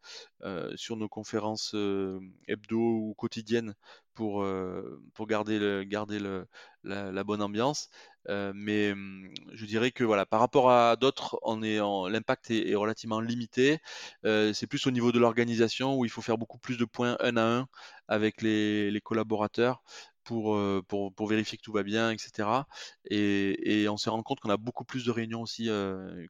[0.43, 3.75] euh, nos conférences euh, hebdo ou quotidiennes
[4.13, 4.45] pour,
[5.27, 5.57] garder,
[6.83, 7.89] la, bonne ambiance.
[8.27, 13.19] mais hum, je dirais que voilà, par rapport à d'autres, on est l'impact est, relativement
[13.19, 13.79] limité.
[14.23, 17.37] c'est plus au niveau de l'organisation où il faut faire beaucoup plus de points un
[17.37, 17.67] à un
[18.07, 19.81] avec les collaborateurs
[20.23, 22.67] pour, pour, pour, vérifier que tout va bien, etc.
[23.09, 25.69] Et, et on s'est rendu compte qu'on a beaucoup plus de réunions aussi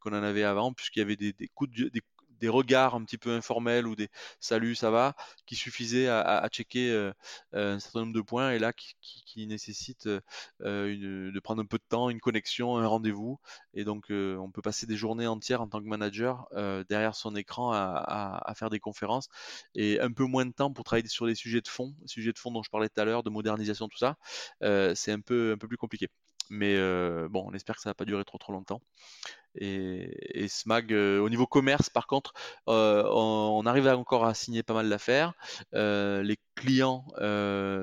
[0.01, 2.01] qu'on en avait avant, puisqu'il y avait des, des coups de,
[2.41, 6.91] des regards un petit peu informels ou des salut, ça va, qui suffisaient à, checker
[6.91, 7.13] euh,
[7.53, 11.65] euh, un certain nombre de points et là qui, qui, nécessitent euh, de prendre un
[11.65, 13.39] peu de temps, une connexion, un rendez-vous.
[13.73, 16.47] Et donc on peut passer des journées entières en tant que manager
[16.89, 19.29] derrière son écran à, faire des conférences
[19.75, 22.39] et un peu moins de temps pour travailler sur les sujets de fond, sujets de
[22.39, 24.17] fond dont je parlais tout à l'heure, de modernisation, tout ça.
[24.95, 26.07] c'est un peu, un peu plus compliqué.
[26.49, 26.77] Mais
[27.29, 28.81] bon, on espère que ça va pas durer trop trop longtemps.
[29.55, 32.33] Et, Smag, euh, au niveau commerce, par contre,
[32.67, 35.33] euh, on, arrive encore à signer pas mal d'affaires.
[35.73, 37.05] Euh, les clients,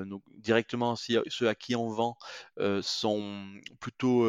[0.05, 2.17] donc directement ceux à qui on vend,
[2.81, 3.45] sont
[3.79, 4.25] plutôt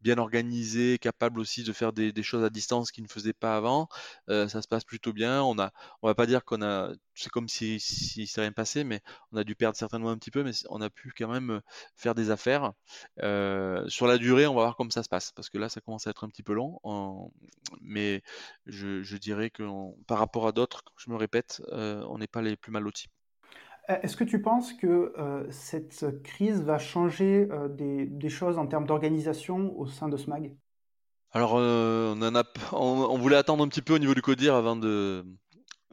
[0.00, 3.88] bien organisés, capables aussi de faire des, choses à distance qu'ils ne faisaient pas avant.
[4.28, 5.42] ça se passe plutôt bien.
[5.42, 8.84] On a, on va pas dire qu'on a, c'est comme si, si s'est rien passé,
[8.84, 9.00] mais
[9.32, 11.60] on a dû perdre certainement un petit peu, mais on a pu quand même
[11.96, 12.72] faire des affaires.
[13.18, 16.06] sur la durée, on va voir comment ça se passe, parce que là, ça commence
[16.06, 16.80] à être un petit peu long
[17.80, 18.22] mais
[18.66, 19.62] je, dirais que
[20.06, 23.08] par rapport à d'autres, je me répète, euh, on n'est pas les plus mal lotis.
[23.90, 28.86] Euh, est-ce que tu penses que euh, cette crise va changer des, choses en termes
[28.86, 30.54] d'organisation au sein de SMAG?
[31.32, 34.76] Alors, on, en a, on, voulait attendre un petit peu au niveau du CODIR avant
[34.76, 35.24] de,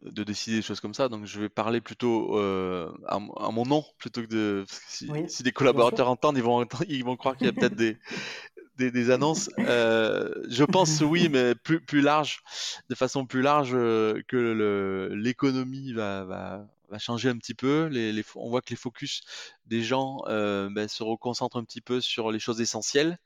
[0.01, 1.07] de décider des choses comme ça.
[1.07, 4.65] Donc, je vais parler plutôt à, mon nom plutôt que de.
[4.67, 7.97] si, si des collaborateurs entendent, ils vont, ils vont croire qu'il y a peut-être des,
[8.87, 9.49] des, annonces.
[9.59, 12.41] Euh, je pense oui, mais plus, plus large,
[12.89, 17.87] de façon plus large euh, que l'économie va, va, va, changer un petit peu.
[17.87, 19.21] Les, les, on voit que les focus
[19.65, 23.19] des gens euh, ben, se reconcentrent un petit peu sur les choses essentielles.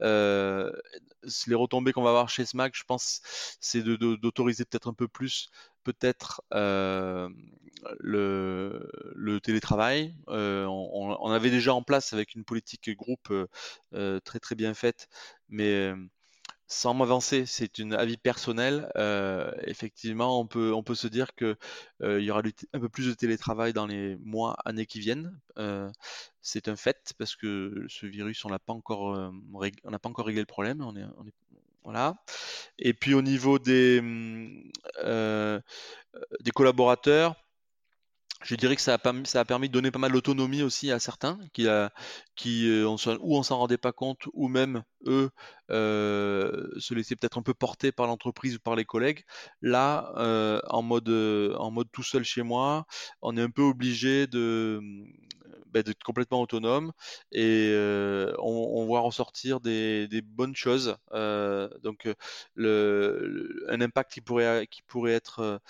[0.00, 3.20] Les retombées qu'on va avoir chez SMAC, je pense,
[3.60, 5.50] c'est d'autoriser peut-être un peu plus
[5.84, 7.28] peut-être euh,
[7.98, 10.14] le, le, télétravail.
[10.28, 13.32] Euh, on, avait déjà en place avec une politique groupe
[13.94, 15.08] euh, très très bien faite,
[15.48, 15.92] mais
[16.66, 18.90] sans m'avancer, c'est une avis personnel.
[19.66, 21.56] effectivement, on peut, on peut se dire que
[22.02, 25.38] il y aura un peu plus de télétravail dans les mois, années qui viennent.
[26.42, 30.46] c'est un fait parce que ce virus, on n'a pas encore, pas encore réglé le
[30.46, 30.80] problème.
[31.84, 32.14] Voilà.
[32.78, 34.70] Et puis au niveau des, mmh,
[36.40, 37.34] des collaborateurs,
[38.42, 41.66] je dirais que ça a, permis, de donner pas mal d'autonomie aussi à certains qui,
[42.36, 42.86] qui euh,
[43.20, 45.30] ou on s'en rendait pas compte, ou même eux
[45.70, 49.24] euh, se laissaient peut-être un peu porter par l'entreprise ou par les collègues.
[49.60, 52.86] Là, euh, en, mode, en mode tout seul chez moi,
[53.20, 54.80] on est un peu obligé de,
[55.72, 56.92] bah, d'être complètement autonome
[57.32, 57.72] et
[58.38, 60.96] on, voit ressortir des, bonnes choses.
[61.12, 62.08] donc,
[62.54, 65.60] le, un impact qui pourrait, qui pourrait être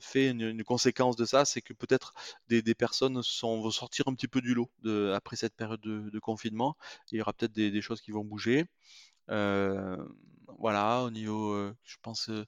[0.00, 2.14] fait, une, conséquence de ça, c'est que peut-être
[2.48, 4.70] des, personnes vont sortir un petit peu du lot
[5.14, 6.76] après cette période de, confinement.
[7.12, 8.66] Il y aura peut-être des, choses qui vont bouger.
[10.58, 12.44] Voilà, au niveau, euh, je pense, euh,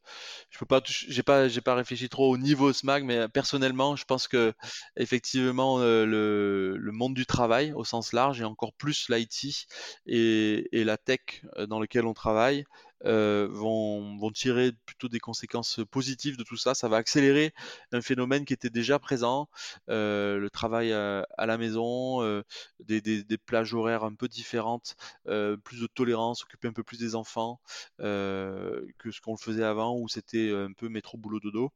[0.50, 4.04] je peux pas, j'ai pas, j'ai pas réfléchi trop au niveau SMAG, mais personnellement, je
[4.04, 4.52] pense que
[4.96, 9.68] effectivement euh, le, le, monde du travail au sens large et encore plus l'IT
[10.06, 12.64] et, et, la tech dans lequel on travaille
[13.06, 16.74] euh, vont, tirer plutôt des conséquences positives de tout ça.
[16.74, 17.52] Ça va accélérer
[17.92, 19.48] un phénomène qui était déjà présent,
[19.88, 22.42] euh, le travail à, la maison, euh,
[22.80, 27.60] des, plages horaires un peu différentes, plus de tolérance, occuper un peu plus des enfants
[27.98, 31.72] que ce qu'on le faisait avant où c'était un peu métro boulot dodo.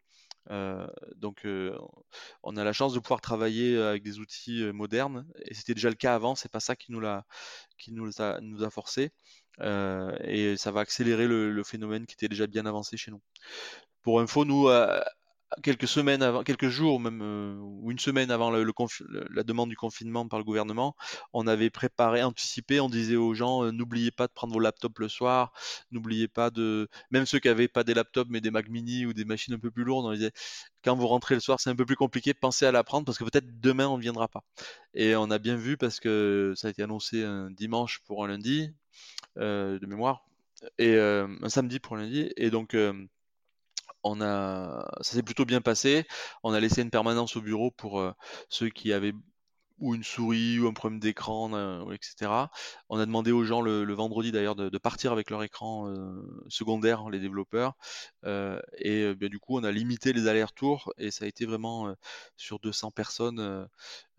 [0.51, 1.47] Euh, donc,
[2.43, 5.97] on a la chance de pouvoir travailler avec des outils modernes, et c'était déjà le
[5.97, 6.35] cas avant.
[6.35, 7.25] C'est pas ça qui nous l'a,
[7.79, 9.13] qui nous a, nous a forcé.
[9.61, 13.23] Euh, et ça va accélérer le, phénomène qui était déjà bien avancé chez nous.
[14.03, 14.69] Pour info, nous,
[15.63, 18.65] quelques semaines avant, quelques jours même euh, ou une semaine avant le,
[19.31, 20.97] la demande du confinement par le gouvernement,
[21.33, 24.99] on avait préparé, anticipé, on disait aux gens euh, n'oubliez pas de prendre vos laptops
[24.99, 25.53] le soir,
[25.91, 29.13] n'oubliez pas de, même ceux qui avaient pas des laptops mais des Mac Mini ou
[29.13, 30.33] des machines un peu plus lourdes, on disait
[30.85, 33.19] quand vous rentrez le soir c'est un peu plus compliqué, pensez à la prendre parce
[33.19, 34.45] que peut-être demain on ne viendra pas.
[34.95, 38.29] Et on a bien vu parce que ça a été annoncé un dimanche pour un
[38.29, 38.71] lundi
[39.39, 40.27] euh, de mémoire
[40.79, 42.75] et un samedi pour lundi et donc
[44.05, 46.07] on a, ça s'est plutôt bien passé.
[46.43, 48.13] On a laissé une permanence au bureau pour euh,
[48.49, 49.15] ceux qui avaient
[49.81, 51.51] ou une souris ou un problème d'écran,
[51.91, 52.49] etc.
[52.89, 57.11] On a demandé aux gens le, vendredi d'ailleurs de, partir avec leur écran euh, secondaire,
[57.11, 57.75] les développeurs.
[58.25, 61.93] Euh, et bien, du coup, on a limité les allers-retours et ça a été vraiment
[62.37, 63.69] sur 200 personnes,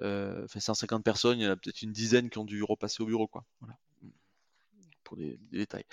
[0.02, 3.06] enfin 150 personnes, il y en a peut-être une dizaine qui ont dû repasser au
[3.06, 3.28] bureau.
[3.28, 3.46] Quoi.
[5.06, 5.86] Pour des, détails.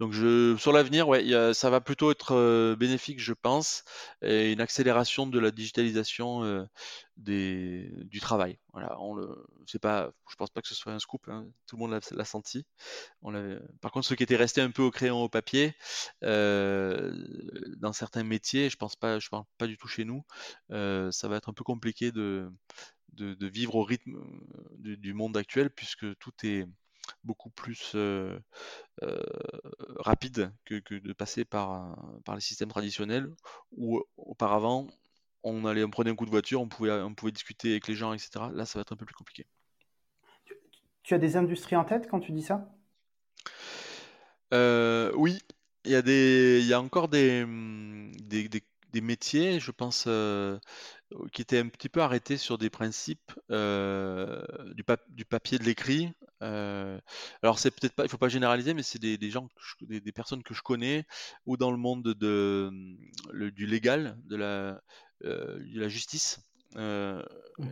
[0.00, 0.12] Donc
[0.58, 3.84] sur l'avenir, ouais, ça va plutôt être euh, bénéfique, je pense,
[4.22, 6.64] et une accélération de la digitalisation euh,
[7.16, 8.58] du travail.
[8.72, 9.16] Voilà, on
[9.80, 12.66] pas, je pense pas que ce soit un scoop, hein, tout le monde l'a, senti.
[13.80, 15.74] Par contre, ceux qui étaient restés un peu au crayon au papier,
[16.24, 17.12] euh,
[17.78, 20.24] dans certains métiers, je pense pas, je pense pas du tout chez nous,
[20.68, 22.50] ça va être un peu compliqué de,
[23.18, 24.20] vivre au rythme
[24.78, 26.66] du monde actuel puisque tout est
[27.24, 28.38] beaucoup plus euh,
[29.02, 29.20] euh,
[29.98, 33.34] rapide que, de passer par, par les systèmes traditionnels
[33.72, 34.86] où auparavant
[35.42, 37.94] on allait on prenait un coup de voiture, on pouvait, on pouvait discuter avec les
[37.94, 38.46] gens, etc.
[38.52, 39.46] Là, ça va être un peu plus compliqué.
[41.04, 42.68] Tu as des industries en tête quand tu dis ça?
[44.52, 45.38] Euh, Oui,
[45.84, 47.46] il y, a des, il y a encore des,
[48.24, 50.08] des, des, métiers, je pense,
[51.32, 57.00] qui étaient un petit peu arrêtés sur des principes du, du, papier de l'écrit, euh,
[57.42, 59.48] alors c'est peut-être pas, il faut pas généraliser, mais c'est des, gens,
[59.80, 61.04] des, personnes que je connais
[61.46, 62.70] ou dans le monde de,
[63.30, 64.80] le, du légal, de la,
[65.24, 66.40] euh, de la justice.
[66.76, 67.22] Euh,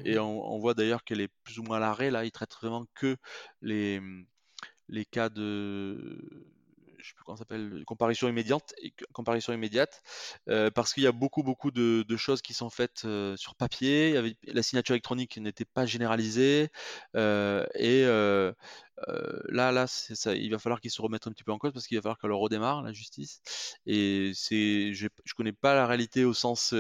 [0.05, 2.25] et mmh on, voit d'ailleurs qu'elle est plus ou moins à l'arrêt là.
[2.25, 3.17] Ils traitent vraiment que
[3.61, 4.01] les
[4.89, 6.47] les cas de
[7.05, 8.75] je sais plus comment s'appelle, comparution immédiate,
[9.53, 10.03] immédiate,
[10.49, 14.37] euh, parce qu'il y a beaucoup beaucoup de, choses qui sont faites euh, sur papier.
[14.45, 16.71] la signature électronique n'était pas généralisée,
[17.15, 18.05] euh, et
[19.49, 19.87] là là,
[20.35, 22.19] il va falloir qu'ils se remettent un petit peu en cause parce qu'il va falloir
[22.19, 23.43] qu'elle redémarre la justice.
[23.87, 26.75] Et c'est, je, je connais pas la réalité au sens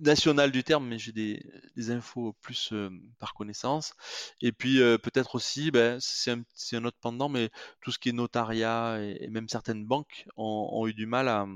[0.00, 2.72] national du terme, mais j'ai des, infos plus
[3.18, 3.94] par connaissance.
[4.40, 6.32] Et puis peut-être aussi, ben, c'est
[6.76, 10.94] un, autre pendant, mais tout ce qui est notariat et, même certaines banques ont, eu
[10.94, 11.46] du mal à,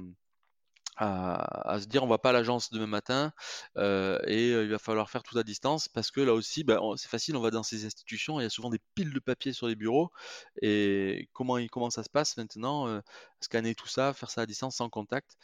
[0.97, 3.33] à, se dire on va pas à l'agence demain matin
[3.77, 7.37] et il va falloir faire tout à distance parce que là aussi ben, c'est facile
[7.37, 9.75] on va dans ces institutions il y a souvent des piles de papier sur les
[9.75, 10.11] bureaux
[10.61, 13.01] et comment, comment ça se passe maintenant
[13.41, 15.37] scanner tout ça faire ça à distance sans contact?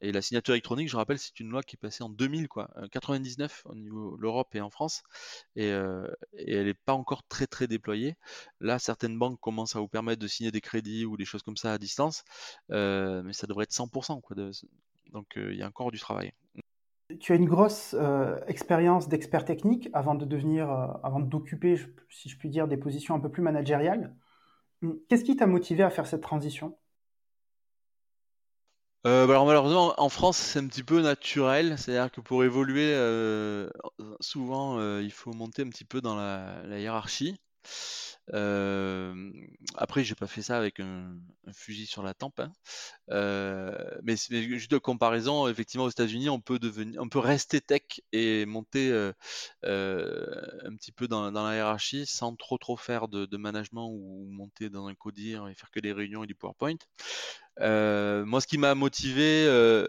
[0.00, 2.70] Et la signature électronique, je rappelle, c'est une loi qui est passée en 2000, quoi,
[2.92, 5.02] 99 euh, au niveau de l'Europe et en France,
[5.54, 6.06] et, euh,
[6.46, 8.16] elle n'est pas encore très très déployée.
[8.60, 11.56] Là, certaines banques commencent à vous permettre de signer des crédits ou des choses comme
[11.56, 12.24] ça à distance,
[12.70, 14.36] euh, mais ça devrait être 100%, quoi.
[15.12, 16.32] donc il y a encore du travail.
[17.20, 17.94] Tu as une grosse
[18.48, 20.68] expérience d'expert technique avant de devenir,
[21.04, 21.76] avant d'occuper,
[22.10, 24.14] si je puis dire, des positions un peu plus managériales.
[25.08, 26.76] Qu'est-ce qui t'a motivé à faire cette transition?
[29.06, 31.78] Euh, bah, alors malheureusement, en France, c'est un petit peu naturel.
[31.78, 33.70] C'est-à-dire que pour évoluer, euh,
[34.20, 37.38] souvent, euh, il faut monter un petit peu dans la, hiérarchie.
[39.76, 41.16] après, j'ai pas fait ça avec un,
[41.52, 42.52] fusil sur la tempe, hein.
[44.02, 48.44] mais, juste de comparaison, effectivement, aux États-Unis, on peut devenir, on peut rester tech et
[48.46, 48.92] monter
[49.62, 54.68] un petit peu dans, la hiérarchie sans trop trop faire de, de management ou monter
[54.68, 56.78] dans un codir et faire que des réunions et du PowerPoint.
[57.60, 59.86] Euh, moi, ce qui m'a motivé, euh,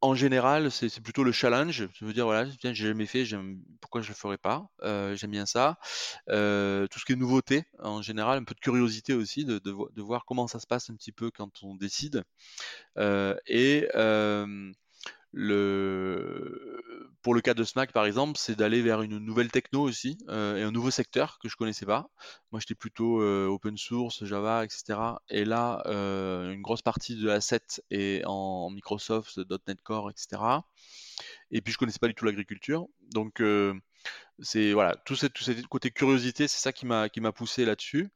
[0.00, 1.88] en général, c'est plutôt le challenge.
[1.94, 3.24] Je veux dire, voilà, j'ai jamais fait,
[3.80, 4.66] pourquoi je le ferais pas?
[4.82, 5.78] Euh, J'aime bien ça.
[6.26, 10.24] tout ce qui est nouveauté, en général, un peu de curiosité aussi, de, de, voir
[10.24, 12.24] comment ça se passe un petit peu quand on décide.
[13.46, 13.86] et
[15.32, 16.82] le...
[17.22, 20.56] Pour le cas de SMAC, par exemple, c'est d'aller vers une nouvelle techno aussi euh,
[20.56, 22.08] et un nouveau secteur que je connaissais pas.
[22.50, 24.98] Moi, j'étais plutôt euh, open source, Java, etc.
[25.28, 29.38] Et là, euh, une grosse partie de l'asset est en Microsoft,
[29.68, 30.40] .NET Core, etc.
[31.50, 32.86] Et puis, je connaissais pas du tout l'agriculture.
[33.12, 33.42] Donc,
[34.42, 38.10] c'est voilà, tout ce, tout côté curiosité, c'est ça qui m'a poussé là-dessus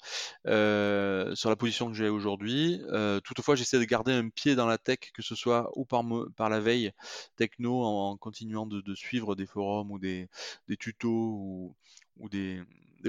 [0.46, 2.80] euh, sur la position que j'ai aujourd'hui.
[2.88, 6.48] Euh, toutefois, j'essaie de garder un pied dans la tech, que ce soit ou par
[6.48, 6.92] la veille
[7.36, 10.28] techno en, continuant de, suivre des forums ou des,
[10.68, 11.74] des tutos
[12.16, 12.62] ou, des,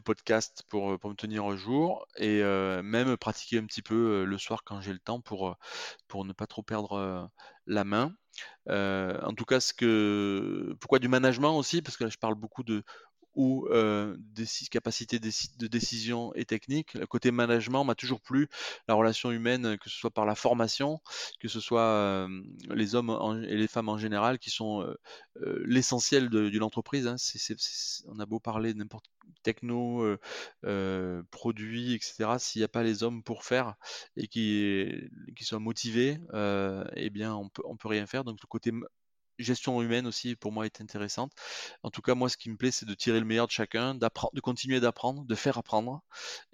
[0.03, 2.41] podcasts pour, me tenir au jour et
[2.83, 5.57] même pratiquer un petit peu le soir quand j'ai le temps pour
[6.25, 7.29] ne pas trop perdre
[7.65, 8.13] la main.
[8.69, 11.81] En tout cas, ce que, pourquoi du management aussi?
[11.81, 12.83] Parce que là, je parle beaucoup de
[13.35, 13.67] ou
[14.17, 16.93] des capacités de décision et technique.
[16.93, 18.47] Le côté management m'a toujours plu,
[18.87, 21.01] la relation humaine, que ce soit par la formation,
[21.39, 22.27] que ce soit
[22.69, 24.85] les hommes et les femmes en général, qui sont
[25.65, 27.07] l'essentiel d'une entreprise.
[27.07, 27.15] Hein.
[28.07, 29.05] on a beau parler n'importe
[29.43, 30.17] techno,
[31.31, 32.35] produits, etc.
[32.39, 33.75] S'il n'y a pas les hommes pour faire
[34.17, 34.89] et qui,
[35.35, 36.19] qui soient motivés,
[36.95, 38.23] eh bien, on peut, on peut rien faire.
[38.23, 38.71] Donc, le côté
[39.37, 41.31] gestion humaine aussi pour moi est intéressante.
[41.83, 43.95] En tout cas, moi, ce qui me plaît, c'est de tirer le meilleur de chacun,
[43.95, 46.01] de continuer d'apprendre, de faire apprendre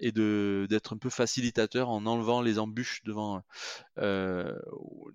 [0.00, 3.42] et d'être un peu facilitateur en enlevant les embûches devant
[3.98, 4.58] euh,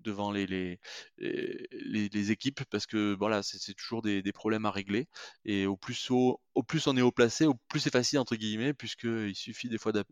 [0.03, 0.79] devant les les,
[1.19, 5.07] les, équipes parce que voilà, c'est toujours des, des, problèmes à régler
[5.45, 6.09] et au plus
[6.57, 9.77] au plus on est haut placé, au plus c'est facile entre guillemets puisqu'il suffit des
[9.77, 10.03] fois de,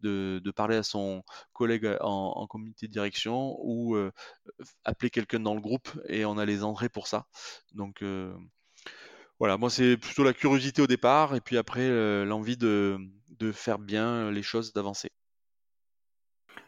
[0.00, 1.22] de, de, parler à son
[1.52, 4.12] collègue en, en comité de direction ou euh,
[4.84, 7.26] appeler quelqu'un dans le groupe et on a les pour ça.
[7.74, 8.02] Donc
[9.38, 11.88] voilà, moi c'est plutôt la curiosité au départ et puis après
[12.24, 12.98] l'envie de,
[13.52, 15.08] faire bien les choses, d'avancer.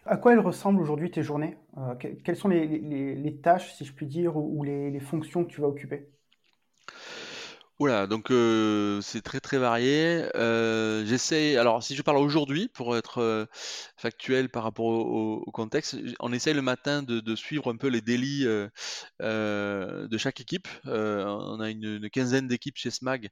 [0.06, 1.58] À quoi elles ressemblent aujourd'hui tes journées?
[2.24, 6.08] Quelles sont les, tâches, si je puis dire, ou les fonctions que tu vas occuper?
[7.80, 8.26] Oula, donc
[9.02, 10.28] c'est très très varié.
[11.06, 13.48] j'essaie, alors si je parle aujourd'hui, pour être
[13.96, 18.44] factuel par rapport au, contexte, on essaye le matin de, suivre un peu les délits
[18.44, 20.68] de chaque équipe.
[20.84, 23.30] on a une, quinzaine d'équipes chez SMAG,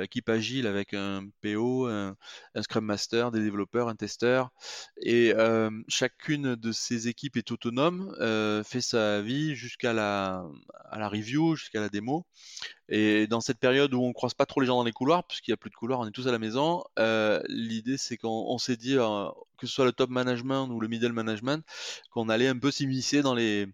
[0.00, 2.16] équipe agile avec un PO, un,
[2.62, 4.52] Scrum Master, des développeurs, un testeur.
[5.02, 5.34] Et
[5.88, 8.14] chacune de ces équipes est autonome,
[8.64, 10.48] fait sa vie jusqu'à la
[10.92, 12.24] review, jusqu'à la démo.
[12.88, 15.50] Et dans cette période où on croise pas trop les gens dans les couloirs, puisqu'il
[15.50, 18.58] n'y a plus de couloirs, on est tous à la maison, euh, l'idée c'est qu'on
[18.58, 19.26] s'est dit, euh,
[19.58, 21.66] que ce soit le top management ou le middle management,
[22.12, 23.66] qu'on allait un peu s'immiscer dans les,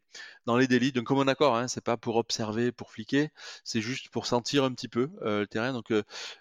[0.47, 1.57] dans les délits d'un commun accord.
[1.57, 3.31] Hein, c'est pas pour observer, pour fliquer,
[3.65, 5.75] c'est juste pour sentir un petit peu euh, le terrain.
[5.75, 5.93] Donc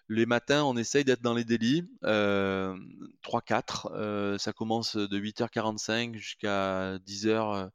[0.08, 4.40] les matins, on essaye d'être dans les délits, 3-4.
[4.40, 7.70] ça commence de 8h45 jusqu'à 10h,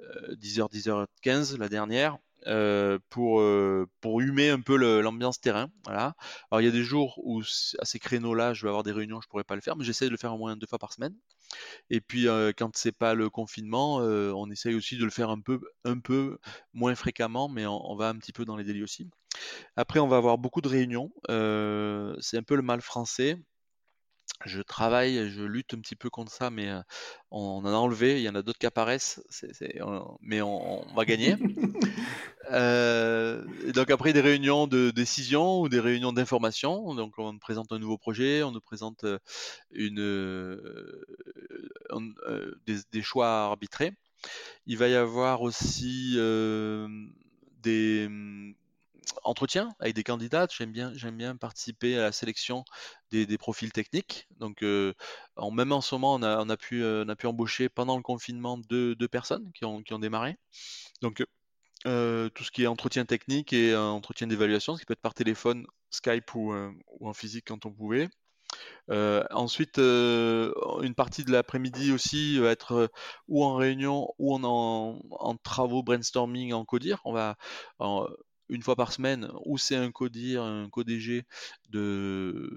[0.00, 2.18] 10h, 10h15 la dernière.
[2.46, 5.68] Euh, pour, euh, pour humer un peu l'ambiance terrain.
[5.84, 6.14] Voilà.
[6.50, 7.42] Alors il y a des jours où
[7.80, 10.06] à ces créneaux-là, je vais avoir des réunions, je pourrais pas le faire, mais j'essaie
[10.06, 11.14] de le faire au moins deux fois par semaine.
[11.90, 15.40] Et puis euh, quand c'est pas le confinement, on essaye aussi de le faire un
[15.40, 16.38] peu, un peu
[16.72, 19.10] moins fréquemment, mais on, va un petit peu dans les délits aussi.
[19.76, 21.10] Après, on va avoir beaucoup de réunions.
[22.20, 23.38] c'est un peu le mal français
[24.44, 26.70] je travaille, je lutte un petit peu contre ça, mais
[27.30, 28.20] on, en a enlevé.
[28.20, 29.20] Il y en a d'autres qui apparaissent,
[30.20, 31.36] mais on, va gagner.
[32.50, 37.98] donc après des réunions de décision ou des réunions d'information, donc on présente un nouveau
[37.98, 39.04] projet, on nous présente
[39.72, 40.60] une,
[42.66, 43.92] des, choix arbitrés.
[44.66, 46.14] Il va y avoir aussi
[47.62, 48.54] des mmh,
[49.22, 50.46] entretien avec des candidats.
[50.50, 52.64] J'aime bien, participer à la sélection
[53.10, 54.28] des, profils techniques.
[54.38, 54.64] Donc,
[55.36, 56.84] en, même en ce moment, on a, pu,
[57.24, 60.36] embaucher pendant le confinement deux, deux personnes qui ont, qui ont démarré.
[61.02, 61.24] Donc,
[61.84, 65.66] tout ce qui est entretien technique et entretien d'évaluation, ce qui peut être par téléphone,
[65.90, 66.52] Skype ou,
[67.00, 68.08] ou en physique quand on pouvait.
[68.88, 72.90] ensuite, une partie de l'après-midi aussi va être
[73.28, 77.02] ou en réunion ou en, travaux brainstorming en codir.
[78.48, 80.86] Une fois par semaine, ou c'est un codir, un codg
[81.70, 82.50] de,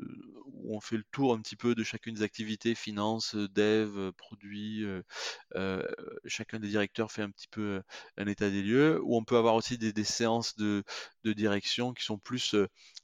[0.53, 4.85] où on fait le tour un petit peu de chacune des activités, finance, dev, produits,
[6.25, 7.81] chacun des directeurs fait un petit peu
[8.17, 10.83] un état des lieux, où on peut avoir aussi des, séances de,
[11.25, 12.55] direction qui sont plus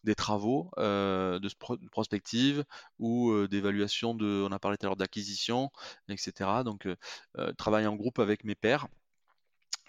[0.04, 2.64] des travaux de, prospective
[3.00, 5.72] ou d'évaluation de, on a parlé tout à l'heure d'acquisition,
[6.10, 6.64] etc.
[6.64, 6.88] Donc,
[7.58, 8.88] travailler en groupe avec mes pairs.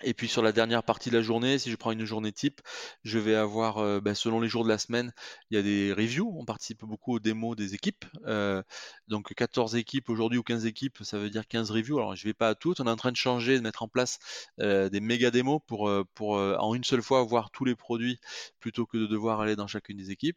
[0.02, 2.60] Et puis sur la dernière partie de la journée, si je prends une journée type,
[3.02, 5.12] je vais avoir, euh, bah, selon les jours de la semaine,
[5.50, 6.34] il y a des reviews.
[6.38, 8.04] On participe beaucoup aux démos des équipes.
[8.26, 8.62] Euh,
[9.08, 11.98] donc 14 équipes aujourd'hui ou 15 équipes, ça veut dire 15 reviews.
[11.98, 12.80] Alors je ne vais pas à toutes.
[12.80, 14.18] On est en train de changer, de mettre en place
[14.60, 18.20] euh, des méga démos pour, pour en une seule fois voir tous les produits
[18.60, 20.36] plutôt que de devoir aller dans chacune des équipes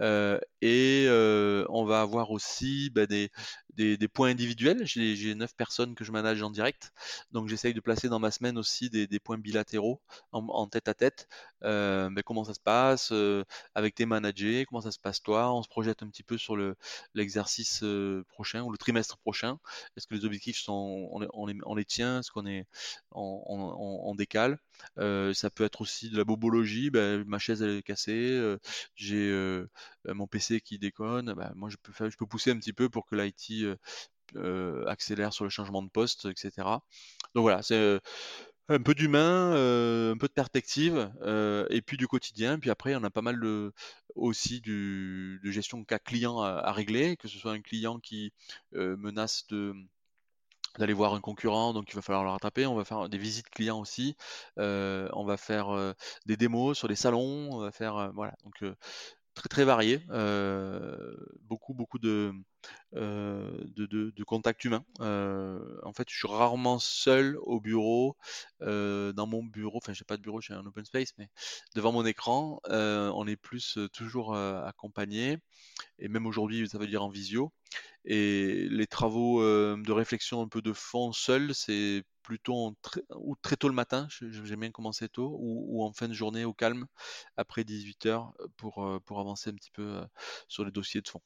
[0.00, 1.06] et
[1.68, 3.30] on va avoir aussi bah, des,
[3.76, 4.86] des, points individuels.
[4.86, 6.92] J'ai 9 personnes que je manage en direct.
[7.32, 10.00] Donc j'essaye de placer dans ma semaine aussi des, des points bilatéraux
[10.32, 11.28] en, tête à tête.
[11.62, 13.12] Euh, comment ça se passe
[13.74, 15.52] avec tes managers, comment ça se passe toi?
[15.54, 16.56] On se projette un petit peu sur
[17.14, 17.84] l'exercice
[18.28, 19.58] prochain ou le trimestre prochain.
[19.96, 22.20] Est-ce que les objectifs sont, on, les, on les, tient?
[22.20, 22.66] Est-ce qu'on est,
[23.12, 24.58] on, décale?
[24.96, 26.90] Ça peut être aussi de la bobologie.
[26.90, 28.56] Ben, ma chaise elle est cassée.
[28.94, 29.33] j'ai
[30.06, 32.88] mon PC qui déconne, bah, moi je peux, faire, je peux pousser un petit peu
[32.88, 33.66] pour que l'IT
[34.86, 36.50] accélère sur le changement de poste, etc.
[37.34, 38.00] Donc voilà, c'est
[38.68, 39.52] un peu d'humain,
[40.12, 41.10] un peu de perspective,
[41.70, 42.58] et puis du quotidien.
[42.58, 43.72] Puis après, on a pas mal de,
[44.14, 48.32] aussi du, de gestion cas client à, régler, que ce soit un client qui
[48.72, 49.74] menace de
[50.78, 52.66] d'aller voir un concurrent, donc il va falloir le rattraper.
[52.66, 54.16] On va faire des visites clients aussi.
[54.56, 55.94] on va faire
[56.26, 57.50] des démos sur les salons.
[57.52, 58.34] On va faire voilà.
[58.44, 58.64] Donc
[59.34, 60.00] très très varié.
[61.42, 62.32] beaucoup beaucoup de
[62.92, 64.84] de, contacts humains.
[65.00, 68.16] en fait, je suis rarement seul au bureau,
[68.60, 69.78] dans mon bureau.
[69.78, 71.28] Enfin, j'ai pas de bureau, j'ai un open space, mais
[71.74, 75.38] devant mon écran, on est plus toujours accompagné.
[75.98, 77.52] Et même aujourd'hui, ça veut dire en visio.
[78.04, 83.56] Et les travaux de réflexion un peu de fond seul, c'est plutôt très, ou très
[83.56, 86.86] tôt le matin, j'aime bien commencer tôt, ou, en fin de journée au calme,
[87.36, 90.00] après 18 heures, pour, pour avancer un petit peu
[90.48, 91.20] sur les dossiers de fond.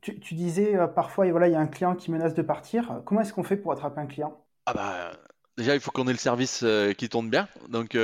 [0.00, 3.00] Tu, disais parfois, voilà, il y a un client qui menace de partir.
[3.06, 4.44] Comment est-ce qu'on fait pour attraper un client?
[4.66, 5.12] Ah bah
[5.56, 6.64] déjà il faut qu'on ait le service
[6.98, 7.48] qui tourne bien.
[7.68, 7.96] Donc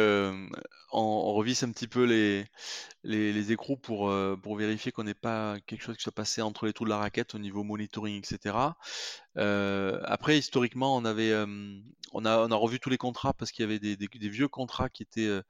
[0.92, 2.46] on, revisse un petit peu les,
[3.04, 6.72] les, écrous pour, pour vérifier qu'on n'ait pas quelque chose qui soit passé entre les
[6.72, 8.56] trous de la raquette au niveau monitoring, etc.
[9.36, 11.34] après, historiquement, on avait,
[12.12, 14.48] on a, on a revu tous les contrats parce qu'il y avait des, des, vieux
[14.48, 15.40] contrats qui étaient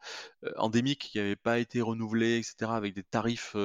[0.56, 3.56] endémiques, qui n'avaient pas été renouvelés, etc., avec des tarifs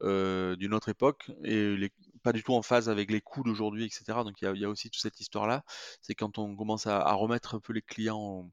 [0.00, 1.92] d'une autre époque et les,
[2.22, 4.04] pas du tout en phase avec les coûts d'aujourd'hui, etc.
[4.24, 5.64] Donc il y a, aussi toute cette histoire-là.
[6.02, 8.50] C'est quand on commence à, remettre un peu les clients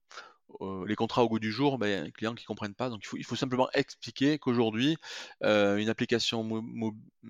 [0.86, 2.90] les contrats au goût du jour, ben, les clients qui ne comprennent pas.
[2.90, 4.98] Donc il faut, il faut simplement expliquer qu'aujourd'hui,
[5.44, 6.64] euh, une application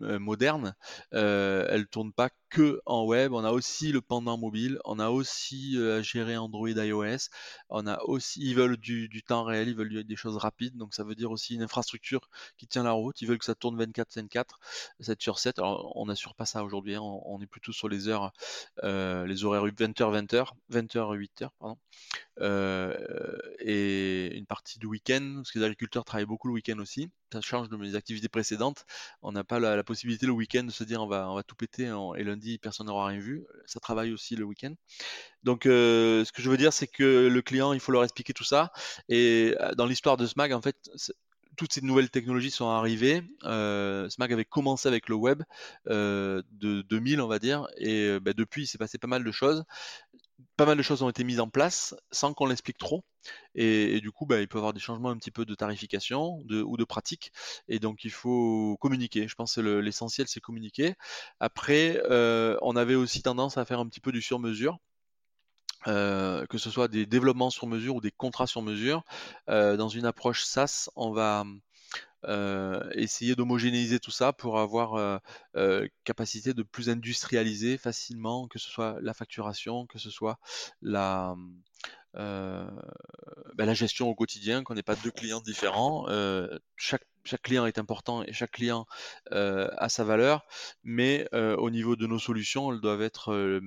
[0.02, 0.76] euh, moderne,
[1.14, 3.34] euh, elle ne tourne pas que en web.
[3.34, 7.30] On a aussi le pendant mobile, on a aussi à gérer Android, iOS,
[7.70, 10.78] on a aussi, ils veulent du, temps réel, ils veulent des choses rapides.
[10.78, 13.22] Donc ça veut dire aussi une infrastructure qui tient la route.
[13.22, 14.46] Ils veulent que ça tourne 24/24,
[15.00, 15.60] 7 sur 7.
[15.60, 16.96] Alors on n'assure pas ça aujourd'hui.
[16.96, 17.02] Hein.
[17.02, 18.32] On, est plutôt sur les heures,
[18.84, 21.78] les horaires 20h, 20h, 20h, 8h, pardon.
[22.40, 22.94] Euh,
[23.60, 27.10] et une partie du week-end, parce que les agriculteurs travaillent beaucoup le week-end aussi.
[27.32, 28.86] Ça change de mes activités précédentes.
[29.22, 31.56] On n'a pas la, possibilité le week-end de se dire on va, on va tout
[31.56, 33.46] péter et lundi personne n'aura rien vu.
[33.66, 34.74] Ça travaille aussi le week-end.
[35.44, 38.34] Donc, euh, ce que je veux dire, c'est que le client, il faut leur expliquer
[38.34, 38.72] tout ça.
[39.10, 40.90] Et euh, dans l'histoire de SMAG, en fait,
[41.58, 43.24] toutes ces nouvelles technologies sont arrivées.
[43.44, 45.44] SMAG avait commencé avec le web
[45.88, 46.44] de
[46.90, 49.64] 2000, on va dire, et bah, depuis, il s'est passé pas mal de choses
[50.56, 53.04] pas mal de choses ont été mises en place sans qu'on l'explique trop.
[53.56, 56.40] Et, du coup, bah, il peut y avoir des changements un petit peu de tarification
[56.50, 57.32] ou de pratique.
[57.68, 59.28] Et donc, il faut communiquer.
[59.28, 60.96] Je pense que l'essentiel, c'est communiquer.
[61.40, 64.78] Après, euh, on avait aussi tendance à faire un petit peu du sur-mesure.
[65.88, 69.04] Euh, que ce soit des développements sur mesure ou des contrats sur mesure.
[69.50, 71.46] Euh, dans une approche SaaS, on va
[72.26, 75.22] euh, essayer d'homogénéiser tout ça pour avoir
[76.04, 80.40] capacité de plus industrialiser facilement, que ce soit la facturation, que ce soit
[80.82, 81.36] la,
[82.14, 82.70] ben,
[83.58, 86.06] la gestion au quotidien, qu'on n'ait pas deux clients différents.
[86.76, 87.06] chaque
[87.44, 88.88] client est important et chaque client
[89.32, 90.46] a sa valeur,
[90.84, 93.62] mais au niveau de nos solutions, elles doivent être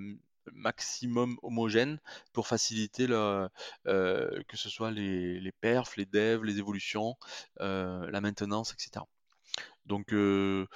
[0.53, 1.99] maximum homogène
[2.33, 3.49] pour faciliter le,
[3.87, 7.17] euh, que ce soit les, les, perfs, les devs, les évolutions,
[7.61, 9.05] euh, la maintenance, etc.
[9.87, 10.67] Donc, euh,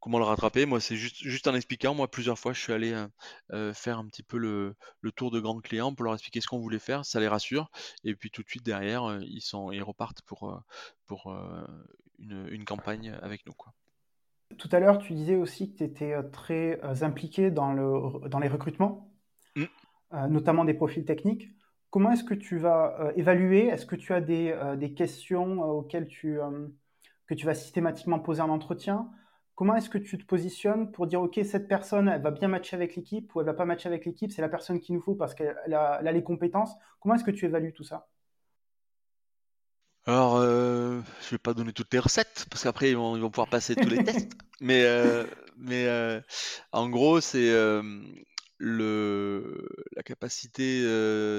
[0.00, 0.66] comment le rattraper?
[0.66, 1.94] Moi, c'est juste, juste en expliquant.
[1.94, 2.94] Moi, plusieurs fois, je suis allé
[3.74, 6.60] faire un petit peu le, le, tour de grands clients pour leur expliquer ce qu'on
[6.60, 7.04] voulait faire.
[7.04, 7.70] Ça les rassure.
[8.04, 10.62] Et puis, tout de suite derrière, ils, sont, ils repartent pour,
[11.06, 11.32] pour
[12.18, 13.52] une, une, campagne avec nous.
[13.52, 13.72] Quoi.
[14.58, 18.48] Tout à l'heure, tu disais aussi que tu étais très impliqué dans, le, dans les
[18.48, 19.11] recrutements.
[20.14, 21.48] Euh, notamment des profils techniques.
[21.88, 23.68] Comment est-ce que tu vas euh, évaluer?
[23.68, 26.38] Est-ce que tu as des, euh, des questions auxquelles tu,
[27.26, 29.08] que tu vas systématiquement poser en entretien?
[29.54, 32.76] Comment est-ce que tu te positionnes pour dire, OK, cette personne, elle va bien matcher
[32.76, 35.14] avec l'équipe ou elle va pas matcher avec l'équipe, c'est la personne qu'il nous faut
[35.14, 36.74] parce qu'elle a, les compétences?
[37.00, 38.08] Comment est-ce que tu évalues tout ça?
[40.04, 43.30] Alors, je je vais pas donner toutes les recettes parce qu'après ils vont, ils vont
[43.30, 44.32] pouvoir passer tous les tests.
[44.60, 44.84] Mais,
[45.56, 45.86] mais
[46.72, 47.50] en gros, c'est
[48.64, 50.82] le, la capacité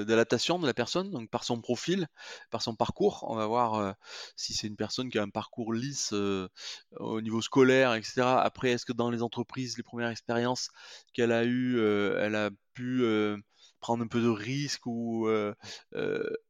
[0.04, 2.06] d'adaptation de la personne, donc par son profil,
[2.50, 3.24] par son parcours.
[3.28, 3.94] On va voir
[4.36, 8.22] si c'est une personne qui a un parcours lisse au niveau scolaire, etc.
[8.42, 10.68] Après, est-ce que dans les entreprises, les premières expériences
[11.14, 13.02] qu'elle a eues, elle a pu
[13.84, 15.28] prendre un peu de risque ou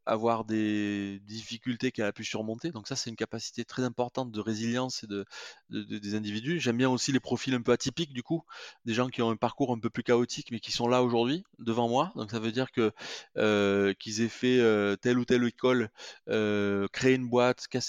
[0.06, 2.70] avoir des difficultés qu'elle a pu surmonter.
[2.70, 5.24] Donc ça, c'est une capacité très importante de résilience et de,
[5.70, 6.60] des individus.
[6.60, 8.44] J'aime bien aussi les profils un peu atypiques, du coup,
[8.84, 11.42] des gens qui ont un parcours un peu plus chaotique, mais qui sont là aujourd'hui,
[11.58, 12.12] devant moi.
[12.14, 12.92] Donc ça veut dire que
[13.94, 15.90] qu'ils aient fait telle ou telle école,
[16.28, 17.82] créer une boîte, qu'ils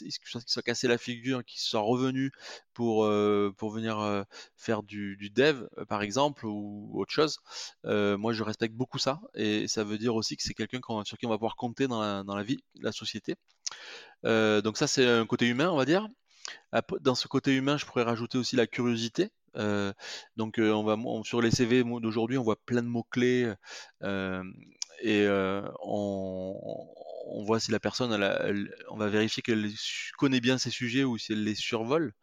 [0.48, 2.32] soient cassé la figure, qu'ils soient revenus
[2.76, 3.10] pour,
[3.58, 7.40] pour venir faire du, dev, par exemple, ou autre chose.
[7.84, 11.26] moi, je respecte beaucoup ça, et ça veut dire aussi que c'est quelqu'un sur qui
[11.26, 13.36] on va pouvoir compter dans la, vie, la société.
[14.24, 16.08] Donc ça, c'est un côté humain, on va dire.
[17.02, 19.30] Dans ce côté humain, je pourrais rajouter aussi la curiosité.
[20.36, 23.52] Donc on va sur les CV d'aujourd'hui, on voit plein de mots clés
[25.02, 25.28] et
[25.84, 26.56] on,
[27.28, 28.14] on voit si la personne,
[28.90, 29.70] on va vérifier qu'elle
[30.18, 32.14] connaît bien ces sujets ou si elle les survole.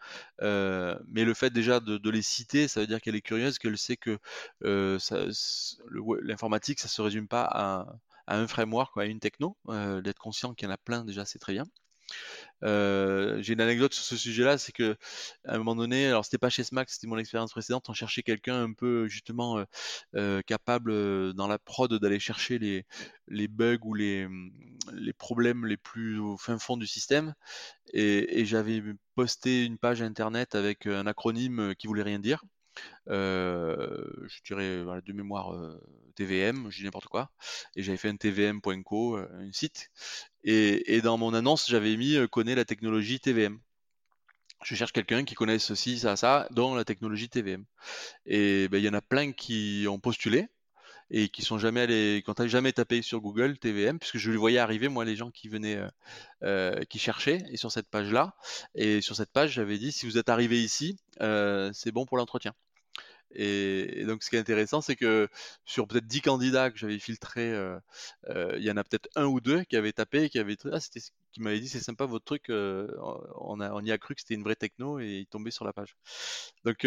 [0.42, 3.78] Euh, mais le fait déjà de, les citer, ça veut dire qu'elle est curieuse, qu'elle
[3.78, 4.18] sait que
[4.64, 4.98] euh,
[6.22, 7.86] l'informatique, ça se résume pas à,
[8.28, 9.56] un framework, à une techno.
[9.68, 11.64] Euh, d'être conscient qu'il y en a plein, déjà, c'est très bien.
[12.62, 14.96] Euh, j'ai une anecdote sur ce sujet-là, c'est que
[15.46, 18.22] à un moment donné, alors c'était pas chez Smack, c'était mon expérience précédente, on cherchait
[18.22, 19.64] quelqu'un un peu justement euh,
[20.16, 24.28] euh, capable dans la prod d'aller chercher les, bugs ou les,
[24.92, 27.34] les problèmes les plus au fin fond du système.
[27.94, 28.82] Et j'avais
[29.14, 32.42] posté une page internet avec un acronyme qui voulait rien dire.
[33.06, 35.54] Je dirais de mémoire
[36.14, 37.30] TVM, je dis n'importe quoi,
[37.76, 39.90] et j'avais fait un tvm.co, un site,
[40.44, 43.60] et, dans mon annonce j'avais mis connaît la technologie TVM.
[44.64, 47.64] Je cherche quelqu'un qui connaisse ceci, ça, ça, dont la technologie TVM.
[48.26, 50.48] Et ben, il y en a plein qui ont postulé,
[51.12, 54.58] et qui sont jamais allés, quand jamais tapé sur Google TVM, puisque je les voyais
[54.58, 55.78] arriver, moi, les gens qui venaient,
[56.88, 58.34] qui cherchaient, et sur cette page-là,
[58.74, 62.52] et sur cette page, j'avais dit, si vous êtes arrivé ici, c'est bon pour l'entretien.
[63.34, 65.28] Et, donc, ce qui est intéressant, c'est que
[65.64, 67.54] sur peut-être 10 candidats que j'avais filtrés,
[68.28, 70.80] il y en a peut-être un ou deux qui avaient tapé et qui avaient ah,
[70.80, 71.00] c'était
[71.32, 74.34] qui m'avait dit c'est sympa votre truc, on, a, on y a cru que c'était
[74.34, 75.96] une vraie techno et il tombait sur la page.
[76.64, 76.86] Donc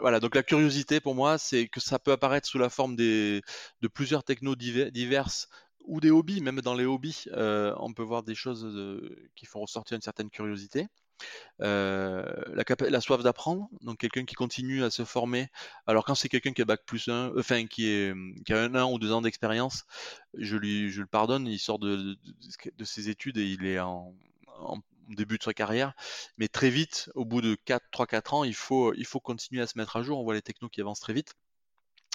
[0.00, 3.42] voilà, donc la curiosité pour moi, c'est que ça peut apparaître sous la forme de
[3.92, 5.48] plusieurs technos diverses
[5.84, 8.66] ou des hobbies, même dans les hobbies, on peut voir des choses
[9.36, 10.88] qui font ressortir une certaine curiosité.
[11.60, 15.48] Euh, la, soif d'apprendre, donc quelqu'un qui continue à se former.
[15.86, 17.86] Alors quand c'est quelqu'un qui a bac plus 1, enfin qui,
[18.50, 19.84] a un an ou deux ans d'expérience,
[20.34, 22.16] je lui je le pardonne, il sort de,
[22.82, 24.14] ses études et il est en,
[25.08, 25.92] début de sa carrière,
[26.38, 29.66] mais très vite, au bout de 4, 3-4 ans, il faut, il faut continuer à
[29.66, 30.18] se mettre à jour.
[30.18, 31.34] On voit les technos qui avancent très vite.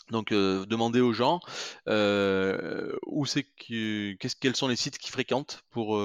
[0.09, 1.41] Donc, euh, demander aux gens
[1.87, 6.01] euh, où c'est que, quels sont les sites qu'ils fréquentent pour,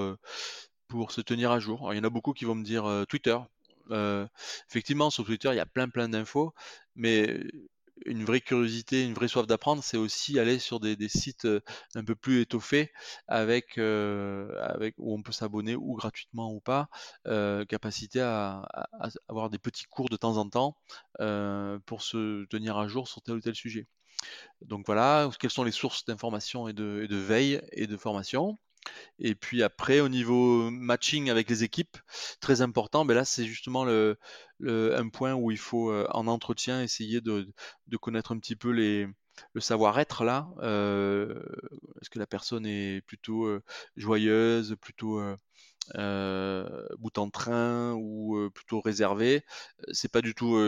[0.93, 1.93] pour se tenir à jour.
[1.93, 3.39] il y en a beaucoup qui vont me dire Twitter.
[4.69, 6.55] effectivement, sur Twitter, il y a plein plein d'infos,
[6.95, 7.41] mais
[8.05, 11.47] une vraie curiosité, une vraie soif d'apprendre, c'est aussi aller sur des, sites
[11.95, 12.93] un peu plus étoffés
[13.29, 16.89] avec, avec où on peut s'abonner ou gratuitement ou pas,
[17.69, 18.63] capacité à,
[19.29, 20.77] avoir des petits cours de temps en temps
[21.87, 23.87] pour se tenir à jour sur tel ou tel sujet.
[24.61, 28.59] Donc voilà, quelles sont les sources d'information et de, et de veille et de formation?
[29.19, 31.97] Et puis après, au niveau matching avec les équipes,
[32.41, 34.19] très important, ben là, c'est justement le,
[34.61, 37.47] un point où il faut, euh, en entretien, essayer de,
[38.01, 39.07] connaître un petit peu les,
[39.55, 40.49] le savoir-être là.
[40.63, 41.35] Euh,
[42.01, 43.63] est-ce que la personne est plutôt euh,
[43.97, 45.21] joyeuse, plutôt
[46.99, 49.45] bout en train ou plutôt réservée?
[49.93, 50.59] C'est pas du tout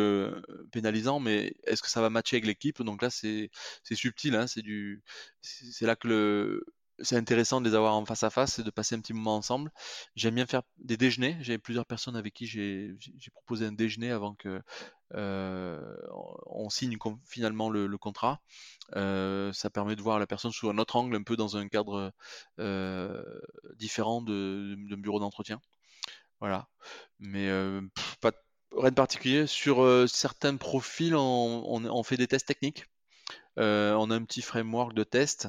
[0.73, 2.83] pénalisant, mais est-ce que ça va matcher avec l'équipe?
[2.83, 3.51] Donc là, c'est
[3.93, 6.65] subtil, hein, c'est là que le
[7.01, 9.36] c'est intéressant de les avoir en face à face et de passer un petit moment
[9.36, 9.70] ensemble.
[10.14, 11.36] J'aime bien faire des déjeuners.
[11.40, 12.97] J'ai plusieurs personnes avec qui j'ai
[13.32, 14.62] proposé un déjeuner avant que
[15.14, 15.97] euh,
[16.47, 18.40] on signe finalement le, contrat.
[18.97, 21.68] Euh, ça permet de voir la personne sous un autre angle, un peu dans un
[21.68, 22.12] cadre
[22.61, 23.22] euh,
[23.76, 25.61] différent d'un bureau d'entretien.
[26.40, 26.68] Voilà.
[27.18, 27.49] Mais
[28.20, 28.32] pas
[28.76, 29.47] rien de particulier.
[29.47, 32.84] Sur certains profils, on fait des tests techniques.
[33.59, 35.48] Euh, on a un petit framework de test.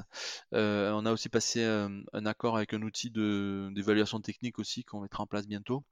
[0.54, 5.22] Euh, on a aussi passé un accord avec un outil d'évaluation technique aussi qu'on mettra
[5.22, 5.84] en place bientôt.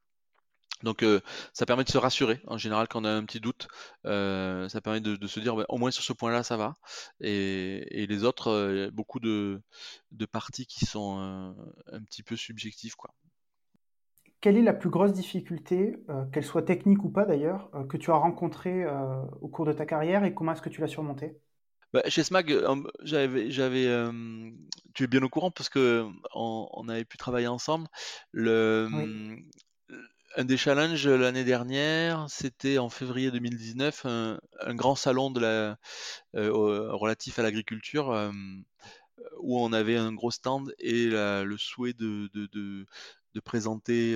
[0.83, 1.21] Donc euh,
[1.53, 3.69] ça permet de se rassurer en général quand on a un petit doute.
[4.05, 6.75] ça permet de, se dire bah, au moins sur ce point-là ça va.
[7.21, 9.63] Et, les autres, beaucoup de,
[10.31, 11.19] parties qui sont
[11.93, 12.97] un petit peu subjectives.
[12.97, 13.11] Quoi.
[14.41, 15.97] Quelle est la plus grosse difficulté,
[16.33, 18.85] qu'elle soit technique ou pas d'ailleurs, que tu as rencontrée
[19.41, 21.39] au cours de ta carrière et comment est-ce que tu l'as surmontée?
[21.95, 22.53] Bah, chez Smag,
[23.05, 23.87] j'avais, j'avais,
[24.95, 27.87] tu es bien au courant parce que on, avait pu travailler ensemble.
[28.33, 28.89] Le,
[30.37, 34.41] un des challenges l'année dernière, c'était en février 2019, un,
[34.75, 35.79] grand salon de la,
[36.33, 38.09] relatif à l'agriculture
[39.39, 42.87] où on avait un gros stand et le souhait de, de,
[43.45, 44.15] présenter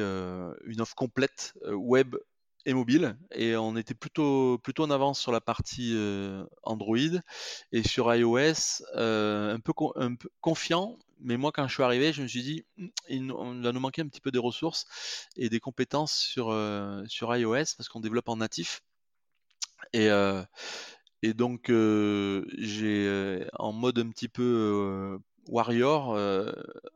[0.64, 2.16] une offre complète web
[2.75, 5.97] mobile et on était plutôt plutôt en avance sur la partie
[6.62, 6.99] Android.
[7.73, 12.23] Et sur iOS un peu un peu confiant mais moi quand je suis arrivé je
[12.23, 14.87] me suis dit «Mmh, il va nous manquer un petit peu des ressources
[15.37, 16.47] et des compétences sur
[17.07, 18.83] sur iOS parce qu'on développe en natif.
[19.93, 20.09] Et
[21.23, 26.16] et donc j'ai en mode un petit peu Warrior,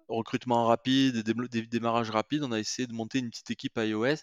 [0.08, 1.22] recrutement rapide,
[1.70, 4.16] démarrage rapide, on a essayé de monter une petite équipe iOS,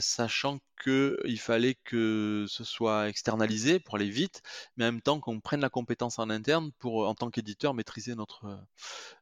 [0.00, 4.42] sachant qu'il fallait que ce soit externalisé pour aller vite,
[4.76, 8.14] mais en même temps qu'on prenne la compétence en interne pour, en tant qu'éditeur, maîtriser
[8.14, 8.58] notre,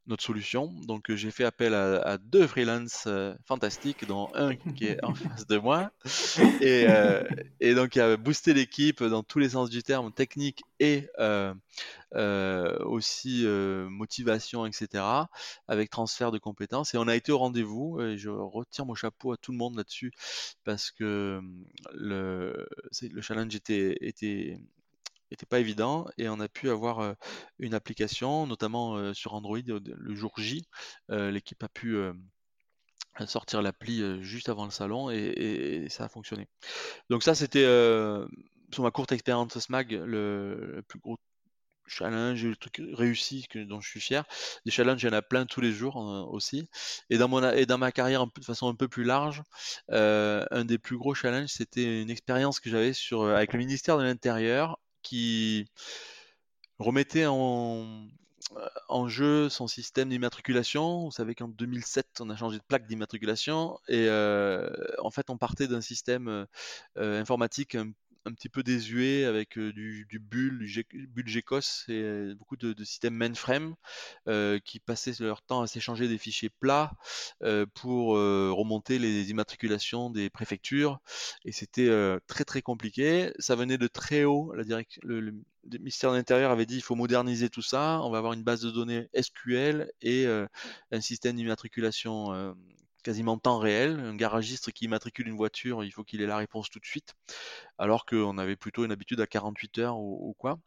[0.06, 0.72] notre solution.
[0.86, 3.08] Donc j'ai fait appel à, deux freelances
[3.46, 5.92] fantastiques, dont un qui est en face de moi,
[6.60, 6.86] et,
[7.60, 11.08] et donc a boosté l'équipe dans tous les sens du terme, technique et
[12.84, 13.44] aussi
[13.88, 15.04] motivation, etc.,
[15.68, 16.94] avec transfert de compétences.
[16.94, 19.76] Et on a été au rendez-vous, et je retire mon chapeau à tout le monde
[19.76, 20.12] là-dessus,
[20.64, 21.40] parce que
[21.92, 22.68] le,
[23.00, 27.16] le challenge était, était pas évident et on a pu avoir
[27.58, 30.66] une application, notamment sur Android le jour J.
[31.08, 31.96] L'équipe a pu
[33.26, 36.48] sortir l'appli juste avant le salon et, ça a fonctionné.
[37.10, 37.66] Donc ça c'était
[38.72, 41.18] sur ma courte expérience SMAG le, plus gros
[41.86, 44.24] challenge, le truc réussi que, dont je suis fier.
[44.64, 46.68] Des challenges, il y en a plein tous les jours euh, aussi.
[47.10, 49.42] Et dans, mon, et dans ma carrière, de façon un peu plus large,
[49.90, 53.58] euh, un des plus gros challenges, c'était une expérience que j'avais sur, euh, avec le
[53.58, 55.66] ministère de l'Intérieur qui
[56.78, 58.06] remettait en,
[58.88, 61.04] en jeu son système d'immatriculation.
[61.04, 64.08] Vous savez qu'en 2007, on a changé de plaque d'immatriculation et
[64.98, 66.46] en fait, on partait d'un système
[66.96, 67.90] informatique un
[68.24, 73.14] un petit peu désuet avec du, du bull, du bull GECOS et beaucoup de, systèmes
[73.14, 73.74] mainframe
[74.64, 76.92] qui passaient leur temps à s'échanger des fichiers plats
[77.74, 81.00] pour remonter les immatriculations des préfectures.
[81.44, 81.90] Et c'était
[82.26, 83.32] très très compliqué.
[83.38, 84.52] Ça venait de très haut.
[84.54, 85.34] La le, le,
[85.78, 88.00] ministère de l'Intérieur avait dit il faut moderniser tout ça.
[88.02, 92.54] On va avoir une base de données SQL et un système d'immatriculation
[93.02, 94.00] quasiment temps réel.
[94.00, 97.14] Un garagiste qui immatricule une voiture, il faut qu'il ait la réponse tout de suite,
[97.78, 100.58] alors qu'on avait plutôt une habitude à 48 heures ou, quoi.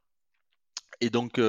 [1.01, 1.39] Et donc,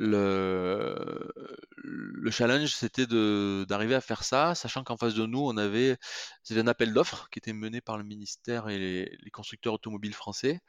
[0.00, 1.32] le,
[1.76, 5.96] le challenge, c'était d'arriver à faire ça, sachant qu'en face de nous, on avait
[6.44, 10.60] c'était un appel d'offres qui était mené par le ministère et les, constructeurs automobiles français.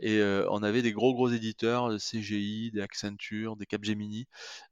[0.00, 4.26] Et on avait des gros gros éditeurs, de CGI, des Accenture, des Capgemini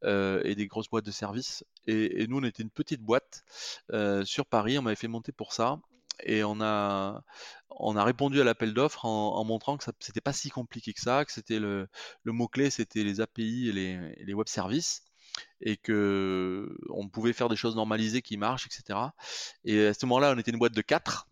[0.05, 1.65] et des grosses boîtes de services.
[1.87, 3.45] Et, nous, on était une petite boîte
[4.25, 4.79] sur Paris.
[4.79, 5.79] On m'avait fait monter pour ça
[6.21, 7.23] et on a,
[7.71, 11.01] on a répondu à l'appel d'offres en, montrant que ce n'était pas si compliqué que
[11.01, 11.89] ça, que c'était le,
[12.25, 15.03] mot-clé, c'était les API et les, web services,
[15.61, 18.99] et que on pouvait faire des choses normalisées qui marchent, etc.
[19.65, 21.29] Et à ce moment-là, on était une boîte de 4,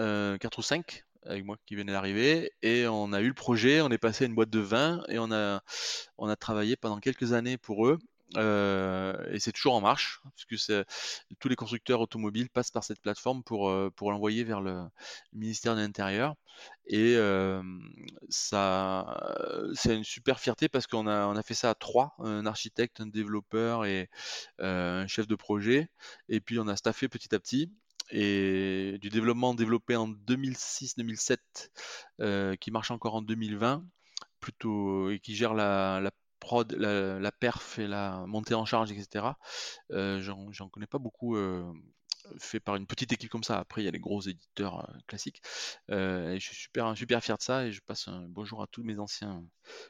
[0.00, 3.80] euh, 4 ou 5, avec moi qui venait d'arriver, et on a eu le projet,
[3.80, 5.62] on est passé à une boîte de 20, et on a,
[6.18, 7.98] on a travaillé pendant quelques années pour eux,
[8.36, 10.72] et c'est toujours en marche, puisque
[11.38, 14.84] tous les constructeurs automobiles passent par cette plateforme pour, euh, pour l'envoyer vers le
[15.32, 16.34] ministère de l'Intérieur.
[16.86, 17.62] Et euh,
[18.28, 19.16] ça,
[19.74, 23.00] c'est une super fierté parce qu'on a, on a fait ça à trois, un architecte,
[23.00, 24.08] un développeur et
[24.58, 25.88] un chef de projet.
[26.28, 27.72] Et puis on a staffé petit à petit.
[28.10, 31.38] Et du développement développé en 2006-2007,
[32.58, 33.84] qui marche encore en 2020,
[34.40, 36.10] plutôt, et qui gère la, la
[36.76, 39.26] la, perf et la montée en charge, etc.
[39.92, 41.64] Euh, J'en connais pas beaucoup euh,
[42.38, 43.58] fait par une petite équipe comme ça.
[43.58, 45.42] Après, il y a les gros éditeurs euh, classiques.
[45.90, 48.82] Euh, je suis super, super fier de ça et je passe un bonjour à tous
[48.82, 49.44] mes anciens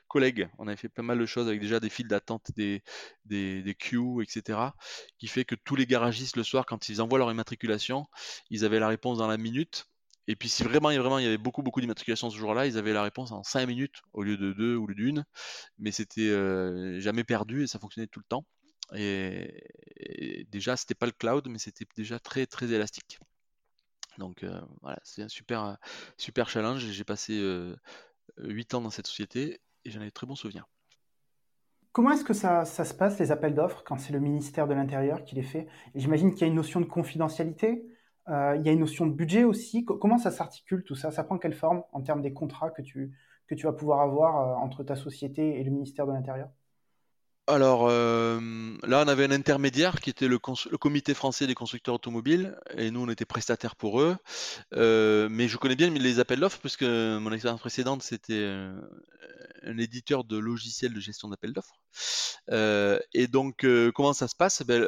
[0.09, 0.49] collègues.
[0.59, 2.83] On avait fait pas mal de choses avec déjà des files d'attente, des,
[3.25, 4.59] des, des queues, etc.
[5.19, 8.07] Qui fait que tous les garagistes le soir, quand ils envoient leur immatriculation,
[8.51, 9.87] ils avaient la réponse dans la minute.
[10.27, 13.03] Et puis si vraiment, il y avait beaucoup, beaucoup d'immatriculations ce jour-là, ils avaient la
[13.03, 15.25] réponse en 5 minutes au lieu de 2 ou d'une.
[15.79, 18.47] Mais c'était euh, jamais perdu et ça fonctionnait tout le temps.
[18.95, 19.65] Et,
[19.97, 23.19] et déjà, c'était pas le cloud, mais c'était déjà très, très élastique.
[24.19, 25.77] Donc euh, voilà, c'est un super,
[26.17, 26.81] super challenge.
[26.81, 27.35] J'ai passé
[28.39, 30.67] 8 euh, ans dans cette société et j'en ai très bons souvenirs.
[31.93, 35.23] Comment est-ce que ça, se passe, les appels d'offres, quand c'est le ministère de l'Intérieur
[35.23, 35.69] qui les fait?
[35.95, 37.87] J'imagine qu'il y a une notion de confidentialité.
[38.29, 39.85] Euh, il y a une notion de budget aussi.
[39.85, 41.11] Comment ça s'articule tout ça?
[41.11, 43.13] Ça prend quelle forme en termes des contrats que tu,
[43.47, 46.49] que tu vas pouvoir avoir euh, entre ta société et le ministère de l'Intérieur?
[47.47, 52.57] Alors, hem, là, on avait un intermédiaire qui était le Comité français des constructeurs automobiles
[52.75, 54.17] et nous, on était prestataires pour eux.
[54.73, 58.49] Mais je connais bien les appels d'offres puisque mon expérience précédente, c'était,
[59.63, 61.77] un éditeur de logiciels de gestion d'appels d'offres.
[63.13, 64.63] Et donc, comment ça se passe?
[64.63, 64.87] Beh,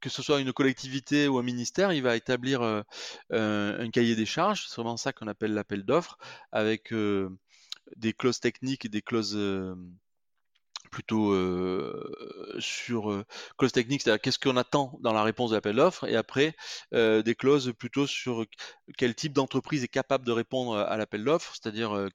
[0.00, 2.84] que ce soit une collectivité ou un ministère, il va établir, heu,
[3.30, 4.66] un un cahier des charges.
[4.68, 6.18] C'est vraiment ça qu'on appelle l'appel d'offres
[6.52, 7.30] avec, heu,
[7.96, 9.36] des clauses techniques et des clauses,
[10.88, 11.34] plutôt
[12.60, 13.24] sur euh,
[13.56, 16.54] clause technique, c'est-à-dire qu'est-ce qu'on attend dans la réponse de l'appel d'offres, et après
[16.92, 18.46] des clauses plutôt sur
[18.96, 22.08] quel type d'entreprise est capable de répondre à l'appel d'offres, c'est-à-dire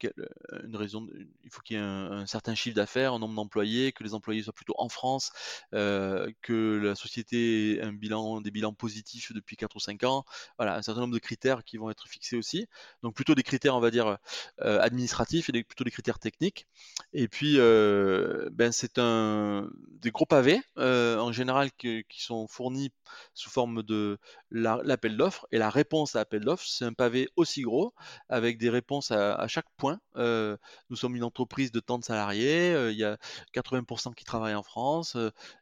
[0.64, 1.08] une raison,
[1.44, 4.44] il faut qu'il y ait un, certain chiffre d'affaires, un nombre d'employés, que les employés
[4.44, 5.32] soient plutôt en France,
[5.72, 10.26] que la société ait un bilan, des bilans positifs depuis 4 ou 5 ans,
[10.58, 12.68] voilà, un certain nombre de critères qui vont être fixés aussi.
[13.02, 14.18] Donc plutôt des critères, on va dire,
[14.60, 16.68] administratifs et plutôt des critères techniques.
[17.14, 22.94] Et puis, ben, ben, c'est un des gros pavés euh, en général qui sont fournis
[23.34, 24.18] sous forme de
[24.52, 27.94] l'appel d'offres et la réponse à l'appel d'offres, c'est un pavé aussi gros
[28.30, 30.00] avec des réponses à, chaque point.
[30.16, 30.56] Euh,
[30.90, 33.18] nous sommes une entreprise de tant de salariés, euh, il y a
[33.54, 35.18] 80% qui travaillent en France,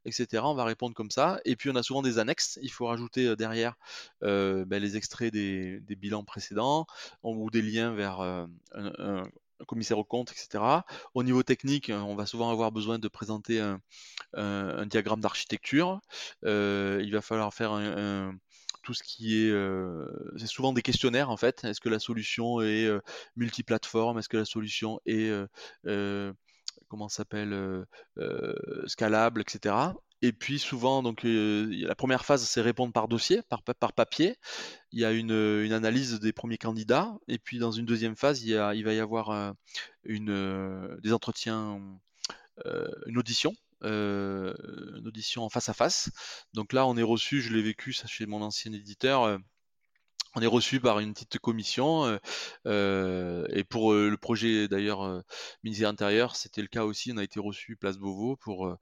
[0.06, 0.43] etc.
[0.45, 1.39] On va répondre comme ça.
[1.43, 2.60] Et puis on a souvent des annexes.
[2.62, 3.74] Il faut rajouter derrière
[4.22, 6.86] ben, les extraits des, bilans précédents
[7.24, 9.24] ou des liens vers un
[9.68, 10.64] commissaire au compte, etc.
[11.14, 16.01] Au niveau technique, euh, on va souvent avoir besoin de présenter un, diagramme d'architecture.
[16.45, 17.80] Euh, il va falloir faire
[18.84, 20.07] tout ce qui est, euh,
[20.38, 21.64] c'est souvent des questionnaires en fait.
[21.64, 22.89] Est-ce que la solution est
[23.36, 24.20] multiplateforme?
[24.20, 25.32] Est-ce que la solution est
[26.88, 27.86] comment s'appelle
[28.88, 29.93] scalable, etc.
[30.22, 33.63] Et puis souvent, donc la première phase, c'est répondre par dossier, par,
[33.93, 34.36] papier.
[34.91, 37.17] Il y a une, une, analyse des premiers candidats.
[37.28, 39.55] Et puis dans une deuxième phase, il, va y avoir
[40.03, 41.80] une, des entretiens,
[43.07, 43.55] une audition.
[43.82, 46.11] une audition en face à face.
[46.53, 49.39] Donc là, on est reçu, je l'ai vécu ça chez mon ancien éditeur,
[50.36, 52.17] on est reçu par une petite commission euh,
[52.67, 55.23] euh, et pour euh, le projet d'ailleurs
[55.63, 57.11] ministère intérieur, c'était le cas aussi.
[57.13, 58.77] On a été reçu place Beauvau pour,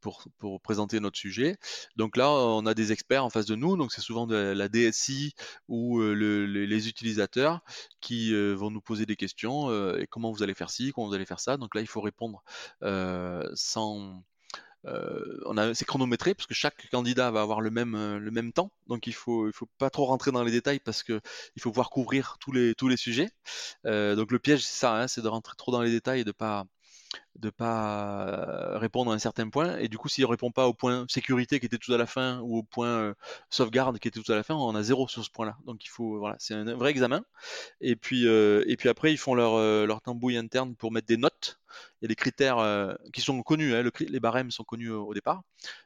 [0.00, 1.56] pour, pour présenter notre sujet.
[1.96, 3.76] Donc là, on a des experts en face de nous.
[3.76, 5.34] Donc c'est souvent de la DSI
[5.68, 7.60] ou les utilisateurs
[8.00, 9.70] qui vont nous poser des questions.
[9.96, 11.56] et comment vous allez faire ci, comment vous allez faire ça.
[11.56, 12.42] Donc là, il faut répondre
[13.54, 14.24] sans
[14.86, 18.30] euh, on a, c'est chronométré parce que chaque candidat va avoir le même, euh, le
[18.30, 21.20] même temps, donc il faut, il faut pas trop rentrer dans les détails parce que
[21.56, 23.30] il faut pouvoir couvrir tous les, tous les sujets.
[23.86, 26.24] Euh, donc le piège c'est ça, hein, c'est de rentrer trop dans les détails et
[26.24, 26.64] de pas,
[27.36, 29.76] de pas répondre à un certain point.
[29.78, 32.06] Et du coup, s'il ne répond pas au point sécurité qui était tout à la
[32.06, 33.14] fin ou au point
[33.50, 35.56] sauvegarde qui était tout à la fin, on a zéro sur ce point-là.
[35.66, 37.24] Donc il faut, voilà, c'est un vrai examen.
[37.80, 41.58] Et puis, et puis après, ils font leur, leur tambouille interne pour mettre des notes.
[42.00, 45.42] Il y a des critères qui sont connus, hein, les barèmes sont connus au, départ.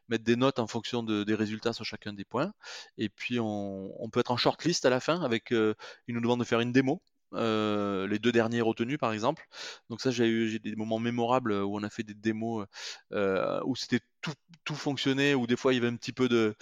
[0.08, 2.52] Mettre des notes en fonction des résultats sur chacun des points.
[2.98, 6.40] Et puis on, on peut être en shortlist à la fin avec, ils nous demandent
[6.40, 7.02] de faire une démo
[7.34, 9.46] euh, les deux derniers retenus par exemple.
[9.90, 12.66] Donc ça j'ai eu des moments mémorables où on a fait des démos
[13.12, 14.32] euh, où c'était tout,
[14.64, 16.54] tout fonctionnait, où des fois il y avait un petit peu de,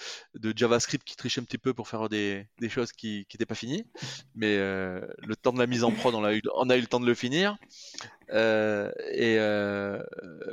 [0.57, 3.85] JavaScript qui trichait un petit peu pour faire des, choses qui n'étaient pas finies.
[4.35, 6.81] Mais euh, le temps de la mise en prod, on a eu, on a eu
[6.81, 7.57] le temps de le finir.
[8.31, 9.37] et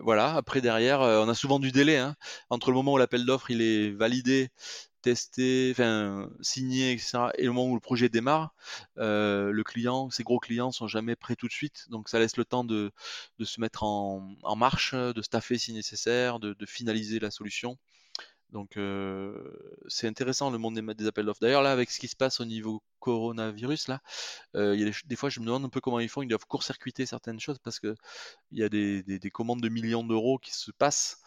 [0.02, 2.16] voilà, après derrière, on a souvent du délai hein.
[2.50, 4.50] entre le moment où l'appel d'offres il est validé
[5.04, 7.30] testé, enfin signé, etc.
[7.38, 8.56] Et le moment où le projet démarre,
[8.98, 12.38] euh, le client, ces gros clients sont jamais prêts tout de suite, donc ça laisse
[12.38, 12.92] le temps de,
[13.44, 17.78] se mettre en, marche, de staffer si nécessaire, de finaliser la solution.
[18.54, 18.78] Donc
[19.88, 21.40] c'est intéressant le monde des, appels d'offres.
[21.42, 24.02] D'ailleurs là avec ce qui se passe au niveau coronavirus là,
[24.54, 26.46] il y a des, fois je me demande un peu comment ils font, ils doivent
[26.46, 27.96] court-circuiter certaines choses parce que
[28.52, 31.22] il y a des, commandes de millions d'euros qui se passent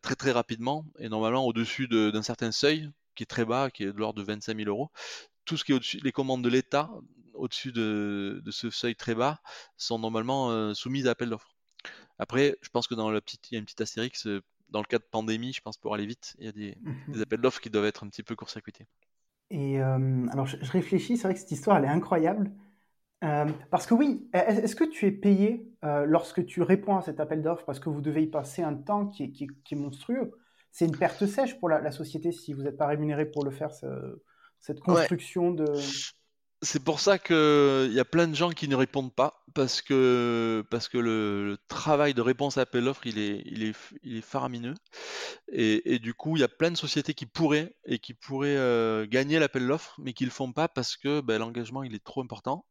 [0.00, 3.92] très très rapidement et normalement au-dessus d'un certain seuil qui est très bas, qui est
[3.92, 4.90] de l'ordre de 25 000 euros,
[5.44, 6.88] tout ce qui est au-dessus, les commandes de l'État
[7.34, 9.40] au-dessus de, ce seuil très bas
[9.76, 11.56] sont normalement soumises à appel d'offres.
[12.20, 14.28] Après, je pense que dans la petite, il y a une petite astérix
[14.68, 17.22] dans le cas de pandémie, je pense pour aller vite, il y a des, mhm.
[17.22, 18.86] appels d'offres qui doivent être un petit peu court-circuités.
[19.50, 22.50] Et euh, alors, je, réfléchis, c'est vrai que cette histoire, elle est incroyable.
[23.22, 27.20] Euh, parce que oui, est-ce que tu es payé euh, lorsque tu réponds à cet
[27.20, 30.32] appel d'offres parce que vous devez y passer un temps qui est, monstrueux?
[30.72, 33.70] C'est une perte sèche pour la, société si vous n'êtes pas rémunéré pour le faire,
[34.60, 35.64] cette construction de...
[36.64, 40.64] C'est pour ça qu'il y a plein de gens qui ne répondent pas, parce que,
[40.94, 44.74] le, travail de réponse à appel d'offres, il est, il, est, il est faramineux.
[45.52, 49.06] Et, du coup, il y a plein de sociétés qui pourraient, et qui pourraient euh,
[49.06, 52.04] gagner l'appel d'offres, mais qui ne le font pas parce que ben, l'engagement, il est
[52.04, 52.64] trop important.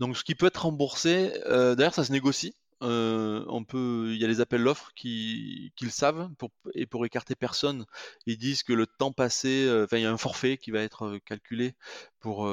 [0.00, 2.56] Donc, ce qui peut être remboursé, euh, d'ailleurs, ça se négocie.
[2.80, 7.34] On peut, il y a les appels d'offres qui, le savent pour, et pour écarter
[7.34, 7.86] personne,
[8.26, 11.18] ils disent que le temps passé, enfin il y a un forfait qui va être
[11.24, 11.74] calculé
[12.20, 12.48] pour,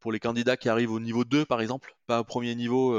[0.00, 2.96] pour les candidats qui arrivent au niveau 2 par exemple, pas au premier niveau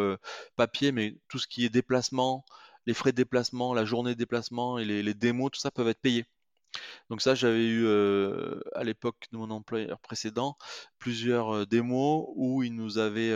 [0.55, 2.45] papier, mais tout ce qui est déplacement,
[2.85, 6.01] les frais de déplacement, la journée de déplacement et les, démos, tout ça peuvent être
[6.01, 6.25] payés.
[7.09, 7.87] Donc ça, j'avais eu
[8.73, 10.57] à l'époque de mon employeur précédent
[10.99, 13.33] plusieurs démos où il nous avait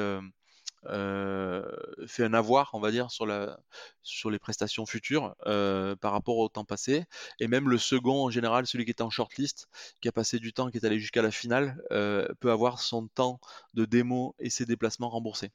[0.86, 7.06] fait un avoir, on va dire, sur, les prestations futures par rapport au temps passé.
[7.40, 9.68] Et même le second, en général, celui qui était en shortlist,
[10.02, 13.40] qui a passé du temps, qui est allé jusqu'à la finale, peut avoir son temps
[13.74, 15.52] de démo et ses déplacements remboursés.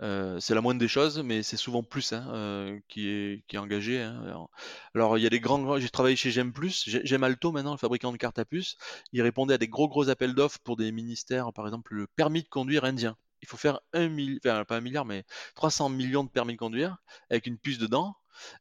[0.00, 4.02] c'est la moindre des choses, mais c'est souvent plus hein, qui, est, engagé.
[4.02, 4.48] Hein.
[4.94, 5.78] Alors, il y a des grands.
[5.78, 8.76] J'ai travaillé chez J'aime Plus, J'aime Alto maintenant, le fabricant de cartes à puce.
[9.12, 12.42] Il répondait à des gros gros appels d'offres pour des ministères, par exemple le permis
[12.42, 15.24] de conduire indien il faut faire un milliard, enfin, pas un milliard, mais
[15.54, 16.96] 300 millions de permis de conduire
[17.30, 18.16] avec une puce dedans.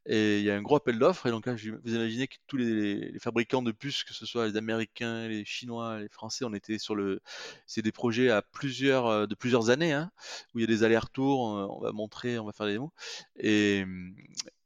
[0.05, 1.25] Et il y a un gros appel d'offres.
[1.25, 4.57] Et donc là, vous imaginez que tous les, fabricants de puces, que ce soit les
[4.57, 7.21] Américains, les Chinois, les Français, on était sur le.
[7.65, 10.11] C'est des projets à plusieurs, euh, de plusieurs années, hein,
[10.53, 11.39] où il y a des allers-retours.
[11.41, 12.91] On va montrer, on va faire des démos.
[13.37, 13.85] Et,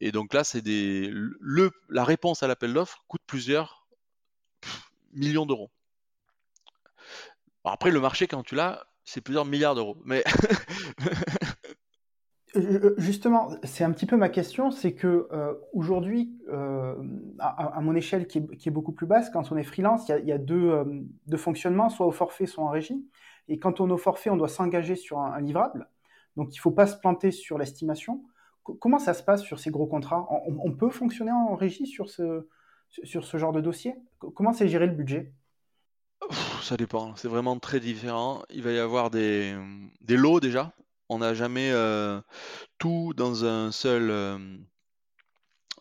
[0.02, 1.14] et donc là, c'est des.
[1.90, 3.88] La réponse à l'appel d'offres coûte plusieurs
[5.14, 5.70] millions d'euros.
[7.64, 9.98] Après, le marché, quand tu l'as, c'est plusieurs milliards d'euros.
[10.06, 10.24] Mais
[12.98, 16.96] Justement, c'est un petit peu ma question, c'est que euh, aujourd'hui, euh,
[17.40, 20.38] à, mon échelle qui est, beaucoup plus basse, quand on est freelance, il y a,
[20.38, 20.84] euh,
[21.26, 23.08] deux, fonctionnements, soit au forfait, soit en régie.
[23.48, 25.88] Et quand on est au forfait, on doit s'engager sur un, livrable.
[26.36, 28.24] Donc il ne faut pas se planter sur l'estimation.
[28.64, 30.28] comment ça se passe sur ces gros contrats?
[30.48, 32.48] On, peut fonctionner en régie sur ce,
[33.04, 33.96] sur ce genre de dossier?
[34.20, 35.34] Comment c'est géré le budget?
[36.62, 38.44] Ça dépend, c'est vraiment très différent.
[38.50, 39.56] Il va y avoir des,
[40.10, 40.74] lots déjà.
[41.10, 42.20] On n'a jamais euh,
[42.78, 44.10] tout dans un seul.
[44.12, 44.38] Euh,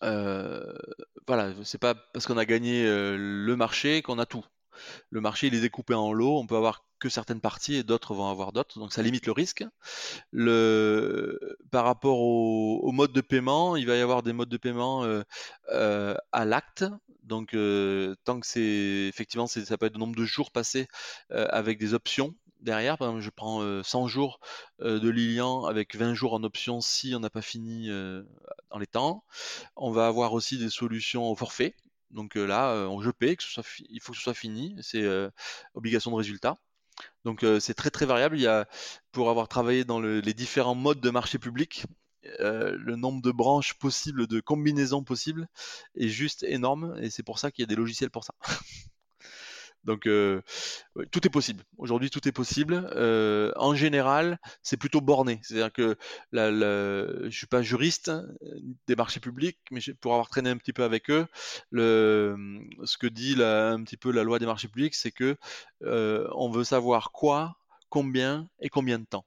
[0.02, 0.72] euh,
[1.26, 4.44] voilà, c'est pas parce qu'on a gagné le marché qu'on a tout.
[5.10, 8.14] Le marché il est découpé en lots, on peut avoir que certaines parties et d'autres
[8.14, 9.64] vont avoir d'autres, donc ça limite le risque.
[11.70, 15.04] Par rapport au, mode de paiement, il va y avoir des modes de paiement
[15.68, 16.84] à l'acte,
[17.26, 17.56] donc,
[18.24, 20.86] tant que c'est effectivement, ça peut être le nombre de jours passés
[21.30, 22.98] avec des options derrière.
[22.98, 24.38] Par exemple, je prends 100 jours
[24.78, 27.88] de Lilian avec 20 jours en option si on n'a pas fini
[28.70, 29.24] dans les temps.
[29.74, 31.74] On va avoir aussi des solutions au forfait.
[32.10, 35.04] Donc là, je paie, que ce soit il faut que ce soit fini, c'est
[35.74, 36.58] obligation de résultat.
[37.24, 38.38] Donc c'est très très variable.
[39.12, 41.84] Pour avoir travaillé dans les différents modes de marché public,
[42.40, 45.48] le nombre de branches possibles, de combinaisons possibles
[45.96, 48.34] est juste énorme et c'est pour ça qu'il y a des logiciels pour ça.
[49.86, 50.42] Donc euh,
[51.12, 51.62] tout est possible.
[51.78, 52.90] Aujourd'hui, tout est possible.
[52.96, 55.40] Euh, en général, c'est plutôt borné.
[55.42, 55.96] C'est-à-dire que
[56.32, 58.10] je suis pas juriste
[58.86, 61.26] des marchés publics, mais pour avoir traîné un petit peu avec eux,
[61.72, 65.36] ce que dit un petit peu la loi des marchés publics, c'est que
[65.82, 67.56] on veut savoir quoi,
[67.88, 69.24] combien et combien de temps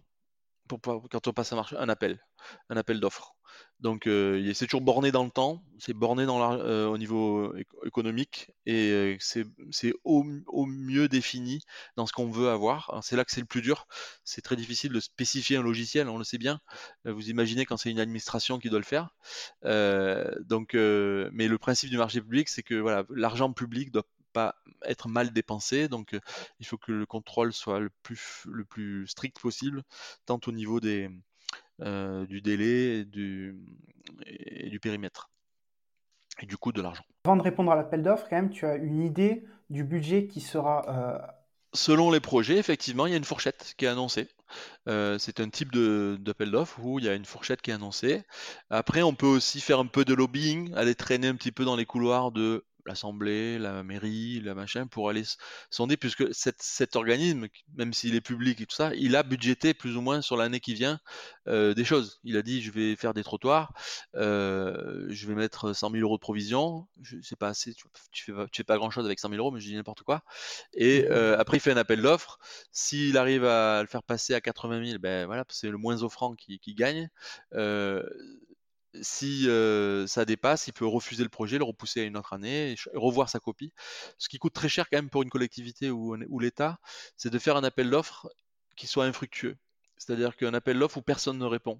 [1.09, 2.23] quand on passe un, un appel,
[2.69, 3.35] un appel d'offres.
[3.79, 7.53] Donc euh, c'est toujours borné dans le temps, c'est borné euh, au niveau
[7.85, 10.23] économique et euh, c'est au,
[10.65, 11.61] mieux défini
[11.95, 12.99] dans ce qu'on veut avoir.
[13.03, 13.87] C'est là que c'est le plus dur.
[14.25, 16.59] C'est très difficile de spécifier un logiciel, on le sait bien.
[17.05, 19.15] vous imaginez quand c'est une administration qui doit le faire.
[19.63, 25.07] donc, mais le principe du marché public, c'est que voilà, l'argent public doit pas être
[25.07, 25.87] mal dépensé.
[25.87, 26.17] Donc,
[26.59, 27.89] il faut que le contrôle soit le
[28.65, 29.83] plus strict possible,
[30.25, 31.09] tant au niveau des,
[31.79, 33.57] du délai et du,
[34.25, 35.29] et du périmètre
[36.41, 37.03] et du coût de l'argent.
[37.25, 40.41] Avant de répondre à l'appel d'offres, quand même, tu as une idée du budget qui
[40.41, 41.35] sera.
[41.73, 44.27] Selon les projets, effectivement, il y a une fourchette qui est annoncée.
[44.87, 48.23] c'est un type d'appel d'offres où il y a une fourchette qui est annoncée.
[48.69, 51.75] Après, on peut aussi faire un peu de lobbying, aller traîner un petit peu dans
[51.75, 55.23] les couloirs de l'Assemblée, la mairie, la machin, pour aller
[55.69, 59.95] sonder, puisque cet, organisme, même s'il est public et tout ça, il a budgété plus
[59.95, 60.99] ou moins sur l'année qui vient
[61.47, 62.19] euh, des choses.
[62.23, 63.73] Il a dit, je vais faire des trottoirs,
[64.15, 66.87] euh, je vais mettre 100 000 euros de provision,
[67.21, 67.73] c'est pas assez,
[68.11, 70.23] tu, fais, fais pas grand chose avec 100 000 euros, mais je dis n'importe quoi.
[70.73, 72.39] Et mmh euh, après, il fait un appel d'offres.
[72.71, 76.33] S'il arrive à le faire passer à 80 000, ben voilà, c'est le moins offrant
[76.33, 77.09] qui, qui gagne
[79.01, 79.47] si
[80.07, 83.39] ça dépasse, il peut refuser le projet, le repousser à une autre année, revoir sa
[83.39, 83.73] copie.
[84.17, 86.79] Ce qui coûte très cher quand même pour une collectivité ou, l'État,
[87.17, 88.29] c'est de faire un appel d'offres
[88.75, 89.57] qui soit infructueux.
[89.97, 91.79] C'est-à-dire qu'un appel d'offres où personne ne répond.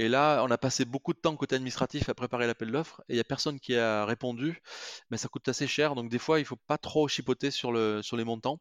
[0.00, 3.14] Et là, on a passé beaucoup de temps côté administratif à préparer l'appel d'offres et
[3.14, 4.62] il n'y a personne qui a répondu.
[5.10, 5.96] Mais ça coûte assez cher.
[5.96, 8.60] Donc des fois, il ne faut pas trop chipoter sur, le, sur les montants.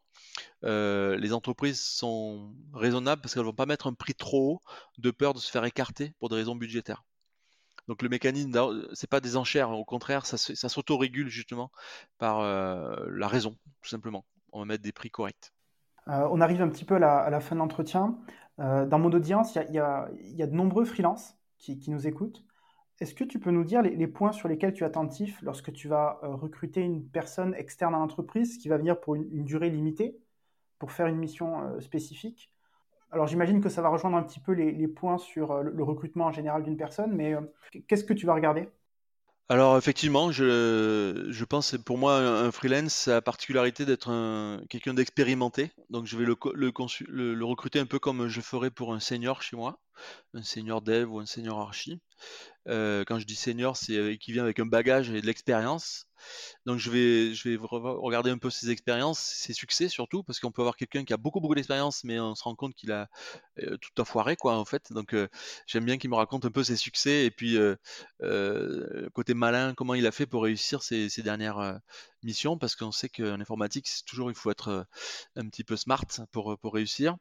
[0.63, 4.61] Les entreprises sont raisonnables parce qu'elles ne vont pas mettre un prix trop haut
[4.97, 7.03] de peur de se faire écarter pour des raisons budgétaires.
[7.87, 8.51] Donc le mécanisme,
[8.93, 11.71] c'est pas des enchères, au contraire, ça, ça s'autorégule justement
[12.17, 14.25] par euh, la raison, tout simplement.
[14.51, 15.53] On va mettre des prix corrects.
[16.09, 18.17] Euh, on arrive un petit peu à la, fin de l'entretien.
[18.59, 22.43] Euh, dans mon audience, il y, a, de nombreux freelances qui, nous écoutent.
[22.99, 25.87] Est-ce que tu peux nous dire les, points sur lesquels tu es attentif lorsque tu
[25.87, 30.17] vas recruter une personne externe à l'entreprise qui va venir pour une, durée limitée,
[30.79, 32.51] pour faire une mission spécifique?
[33.11, 36.25] Alors j'imagine que ça va rejoindre un petit peu les, points sur euh, le, recrutement
[36.25, 37.41] en général d'une personne, mais euh,
[37.87, 38.69] qu'est-ce que tu vas regarder?
[39.49, 44.11] Alors effectivement, je, je pense pour moi un freelance a la particularité d'être
[44.67, 45.71] quelqu'un d'expérimenté.
[45.89, 49.41] Donc je vais le, le, le, recruter un peu comme je ferais pour un senior
[49.41, 49.79] chez moi,
[50.33, 52.01] un senior dev ou un senior archi.
[52.67, 56.07] Euh, quand je dis senior, c'est qui vient avec un bagage et de l'expérience.
[56.65, 60.75] Donc je vais, regarder un peu ses expériences, ses succès surtout, parce qu'on peut avoir
[60.75, 63.07] quelqu'un qui a beaucoup beaucoup d'expérience, mais on se rend compte qu'il a
[63.59, 64.91] euh, tout à foiré quoi en fait.
[64.91, 65.27] Donc euh,
[65.67, 67.57] j'aime bien qu'il me raconte un peu ses succès et puis
[69.13, 71.79] côté malin, comment il a fait pour réussir ses, ses dernières
[72.27, 74.85] mission parce qu'on sait qu'en informatique, c'est toujours il faut être
[75.35, 77.15] un petit peu smart pour, réussir.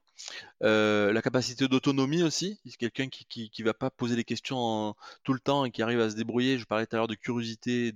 [0.60, 4.94] la capacité d'autonomie aussi, quelqu'un qui, qui, va pas poser des questions
[5.24, 6.58] tout le temps et qui arrive à se débrouiller.
[6.58, 7.92] Je parlais tout à l'heure de curiosité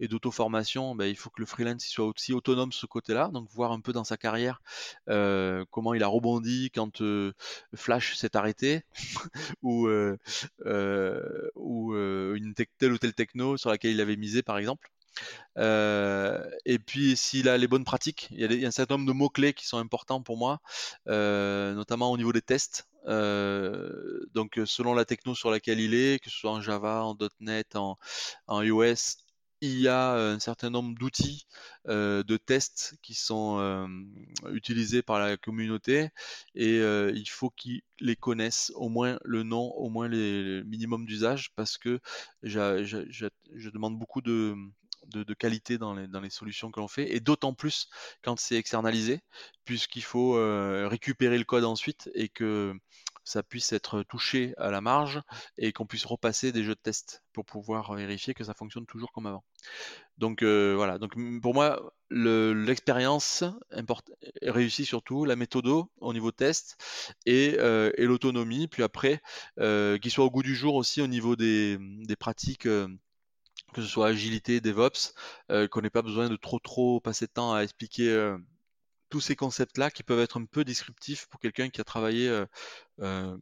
[0.00, 0.94] et d'auto-formation.
[0.94, 3.92] Ben, il faut que le freelance soit aussi autonome ce côté-là, donc voir un peu
[3.92, 4.60] dans sa carrière
[5.70, 7.02] comment il a rebondi quand
[7.74, 8.82] Flash s'est arrêté
[9.62, 9.88] ou
[11.54, 14.90] ou une telle ou telle techno sur laquelle il avait misé par exemple.
[15.58, 19.12] Euh, et puis s'il a les bonnes pratiques, il y, a un certain nombre de
[19.12, 20.60] mots-clés qui sont importants pour moi,
[21.08, 22.88] euh, notamment au niveau des tests.
[23.06, 27.16] Euh, donc selon la techno sur laquelle il est, que ce soit en Java, en
[27.40, 27.98] .NET, en,
[28.46, 29.16] en iOS,
[29.62, 31.46] il y a un certain nombre d'outils
[31.86, 33.88] de tests qui sont
[34.50, 36.08] utilisés par la communauté
[36.54, 41.52] et il faut qu'ils les connaissent, au moins le nom, au moins les, minimums d'usage,
[41.56, 42.00] parce que
[42.42, 44.56] je demande beaucoup de,
[45.06, 47.88] de, qualité dans les, solutions que l'on fait, et d'autant plus
[48.22, 49.20] quand c'est externalisé,
[49.64, 52.74] puisqu'il faut euh, récupérer le code ensuite et que
[53.24, 55.20] ça puisse être touché à la marge
[55.58, 59.12] et qu'on puisse repasser des jeux de test pour pouvoir vérifier que ça fonctionne toujours
[59.12, 59.44] comme avant.
[60.18, 63.44] Donc euh, voilà, donc pour moi, l'expérience
[64.42, 66.76] réussit surtout, la méthode au niveau test
[67.26, 69.20] et, euh, et l'autonomie, puis après,
[69.56, 71.78] qu'il soit au goût du jour aussi au niveau des
[72.18, 72.66] pratiques
[73.72, 75.14] que ce soit agilité, DevOps,
[75.50, 78.38] euh, qu'on n'ait pas besoin de trop trop passer de temps à expliquer euh,
[79.10, 82.28] tous ces concepts-là qui peuvent être un peu descriptifs pour quelqu'un qui a travaillé
[83.00, 83.36] euh,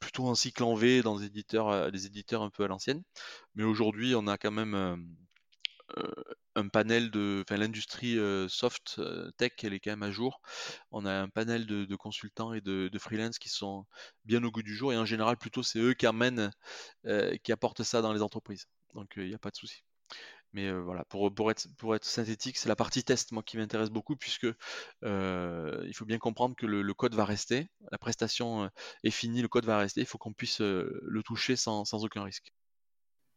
[0.00, 3.02] plutôt en cycle en V dans des éditeurs, des éditeurs un peu à l'ancienne.
[3.54, 5.06] Mais aujourd'hui, on a quand même
[6.56, 8.18] un panel de, enfin l'industrie
[8.48, 9.00] soft
[9.36, 10.40] tech, elle est quand même à jour.
[10.90, 13.86] On a un panel de, consultants et de, freelance qui sont
[14.24, 16.50] bien au goût du jour et en général plutôt c'est eux qui amènent,
[17.42, 19.84] qui apportent ça dans les entreprises donc il n'y a pas de souci.
[20.52, 23.88] Mais voilà, pour, pour, être, pour être synthétique, c'est la partie test, moi, qui m'intéresse
[23.90, 24.46] beaucoup, puisque
[25.02, 28.70] il faut bien comprendre que le, code va rester, la prestation
[29.04, 32.22] est finie, le code va rester, il faut qu'on puisse le toucher sans, sans, aucun
[32.24, 32.52] risque.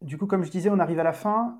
[0.02, 1.56] Du coup, comme je disais, on arrive à la fin.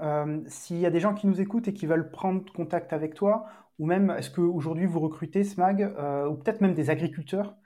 [0.47, 3.47] S'il y a des gens qui nous écoutent et qui veulent prendre contact avec toi,
[3.79, 5.83] ou même est-ce qu'aujourd'hui vous recrutez SMAG,
[6.31, 7.57] ou peut-être même des agriculteurs,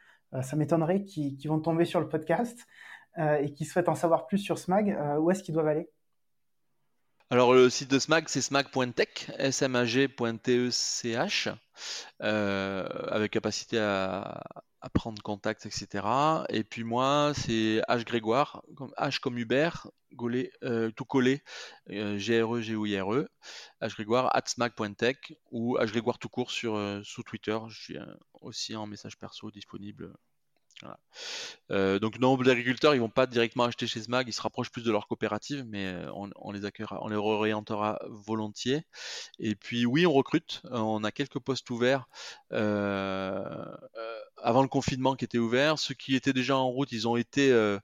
[0.42, 2.66] ça m'étonnerait, qui, qui, vont tomber sur le podcast
[3.18, 5.90] et qui souhaitent en savoir plus sur SMAG, où est-ce qu'ils doivent aller?
[7.32, 11.48] Alors le site de SMAG, c'est smag.tech, smag.tech,
[12.22, 14.42] euh, avec capacité à,
[14.94, 16.04] prendre contact, etc.
[16.48, 18.64] Et puis moi, c'est H Grégoire,
[18.98, 19.86] H comme Hubert,
[20.64, 21.44] euh, tout collé,
[21.90, 23.28] euh, G-R-E, G-O-I-R-E,
[23.80, 25.16] H Grégoire, at smag.tech,
[25.52, 27.56] ou H Grégoire tout court sur, sous Twitter.
[27.68, 27.98] Je suis
[28.40, 30.12] aussi en message perso disponible
[31.70, 34.82] euh, donc nombre d'agriculteurs, ils vont pas directement acheter chez SMAG, ils se rapprochent plus
[34.82, 38.82] de leur coopérative, mais euh, on, les accueillera, on les orientera volontiers.
[39.38, 42.08] Et puis oui, on recrute, euh, on a quelques postes ouverts
[44.42, 45.78] avant le confinement qui était ouvert.
[45.78, 47.78] Ceux qui étaient déjà en route, ils ont été,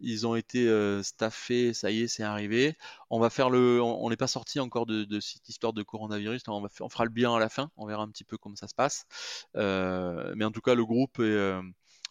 [0.00, 2.76] ils ont été staffés, ça y est, c'est arrivé.
[3.10, 6.66] On va faire le, on n'est pas sorti encore de, cette histoire de coronavirus, on,
[6.80, 8.74] on fera le bilan à la fin, on verra un petit peu comment ça se
[8.74, 9.06] passe.
[9.54, 11.60] mais en tout cas, le groupe est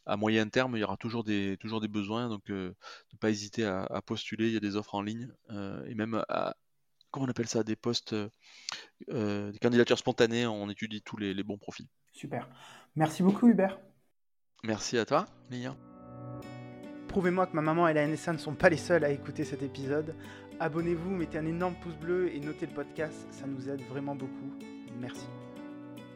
[0.05, 2.73] à moyen terme, il y aura toujours des, toujours des besoins, donc euh,
[3.13, 4.47] ne pas hésiter à, postuler.
[4.47, 6.55] Il y a des offres en ligne euh, et même à,
[7.11, 8.15] comment on appelle ça, des postes,
[9.09, 10.45] euh, des candidatures spontanées.
[10.45, 11.87] On étudie tous les, bons profils.
[12.11, 12.49] Super.
[12.95, 13.79] Merci beaucoup, Hubert.
[14.63, 15.75] Merci à toi, Lilian.
[17.07, 19.61] prouvez-moi que ma maman et la NSA ne sont pas les seuls à écouter cet
[19.61, 20.15] épisode.
[20.59, 24.53] Abonnez-vous, mettez un énorme pouce bleu et notez le podcast, ça nous aide vraiment beaucoup.
[24.99, 25.25] Merci.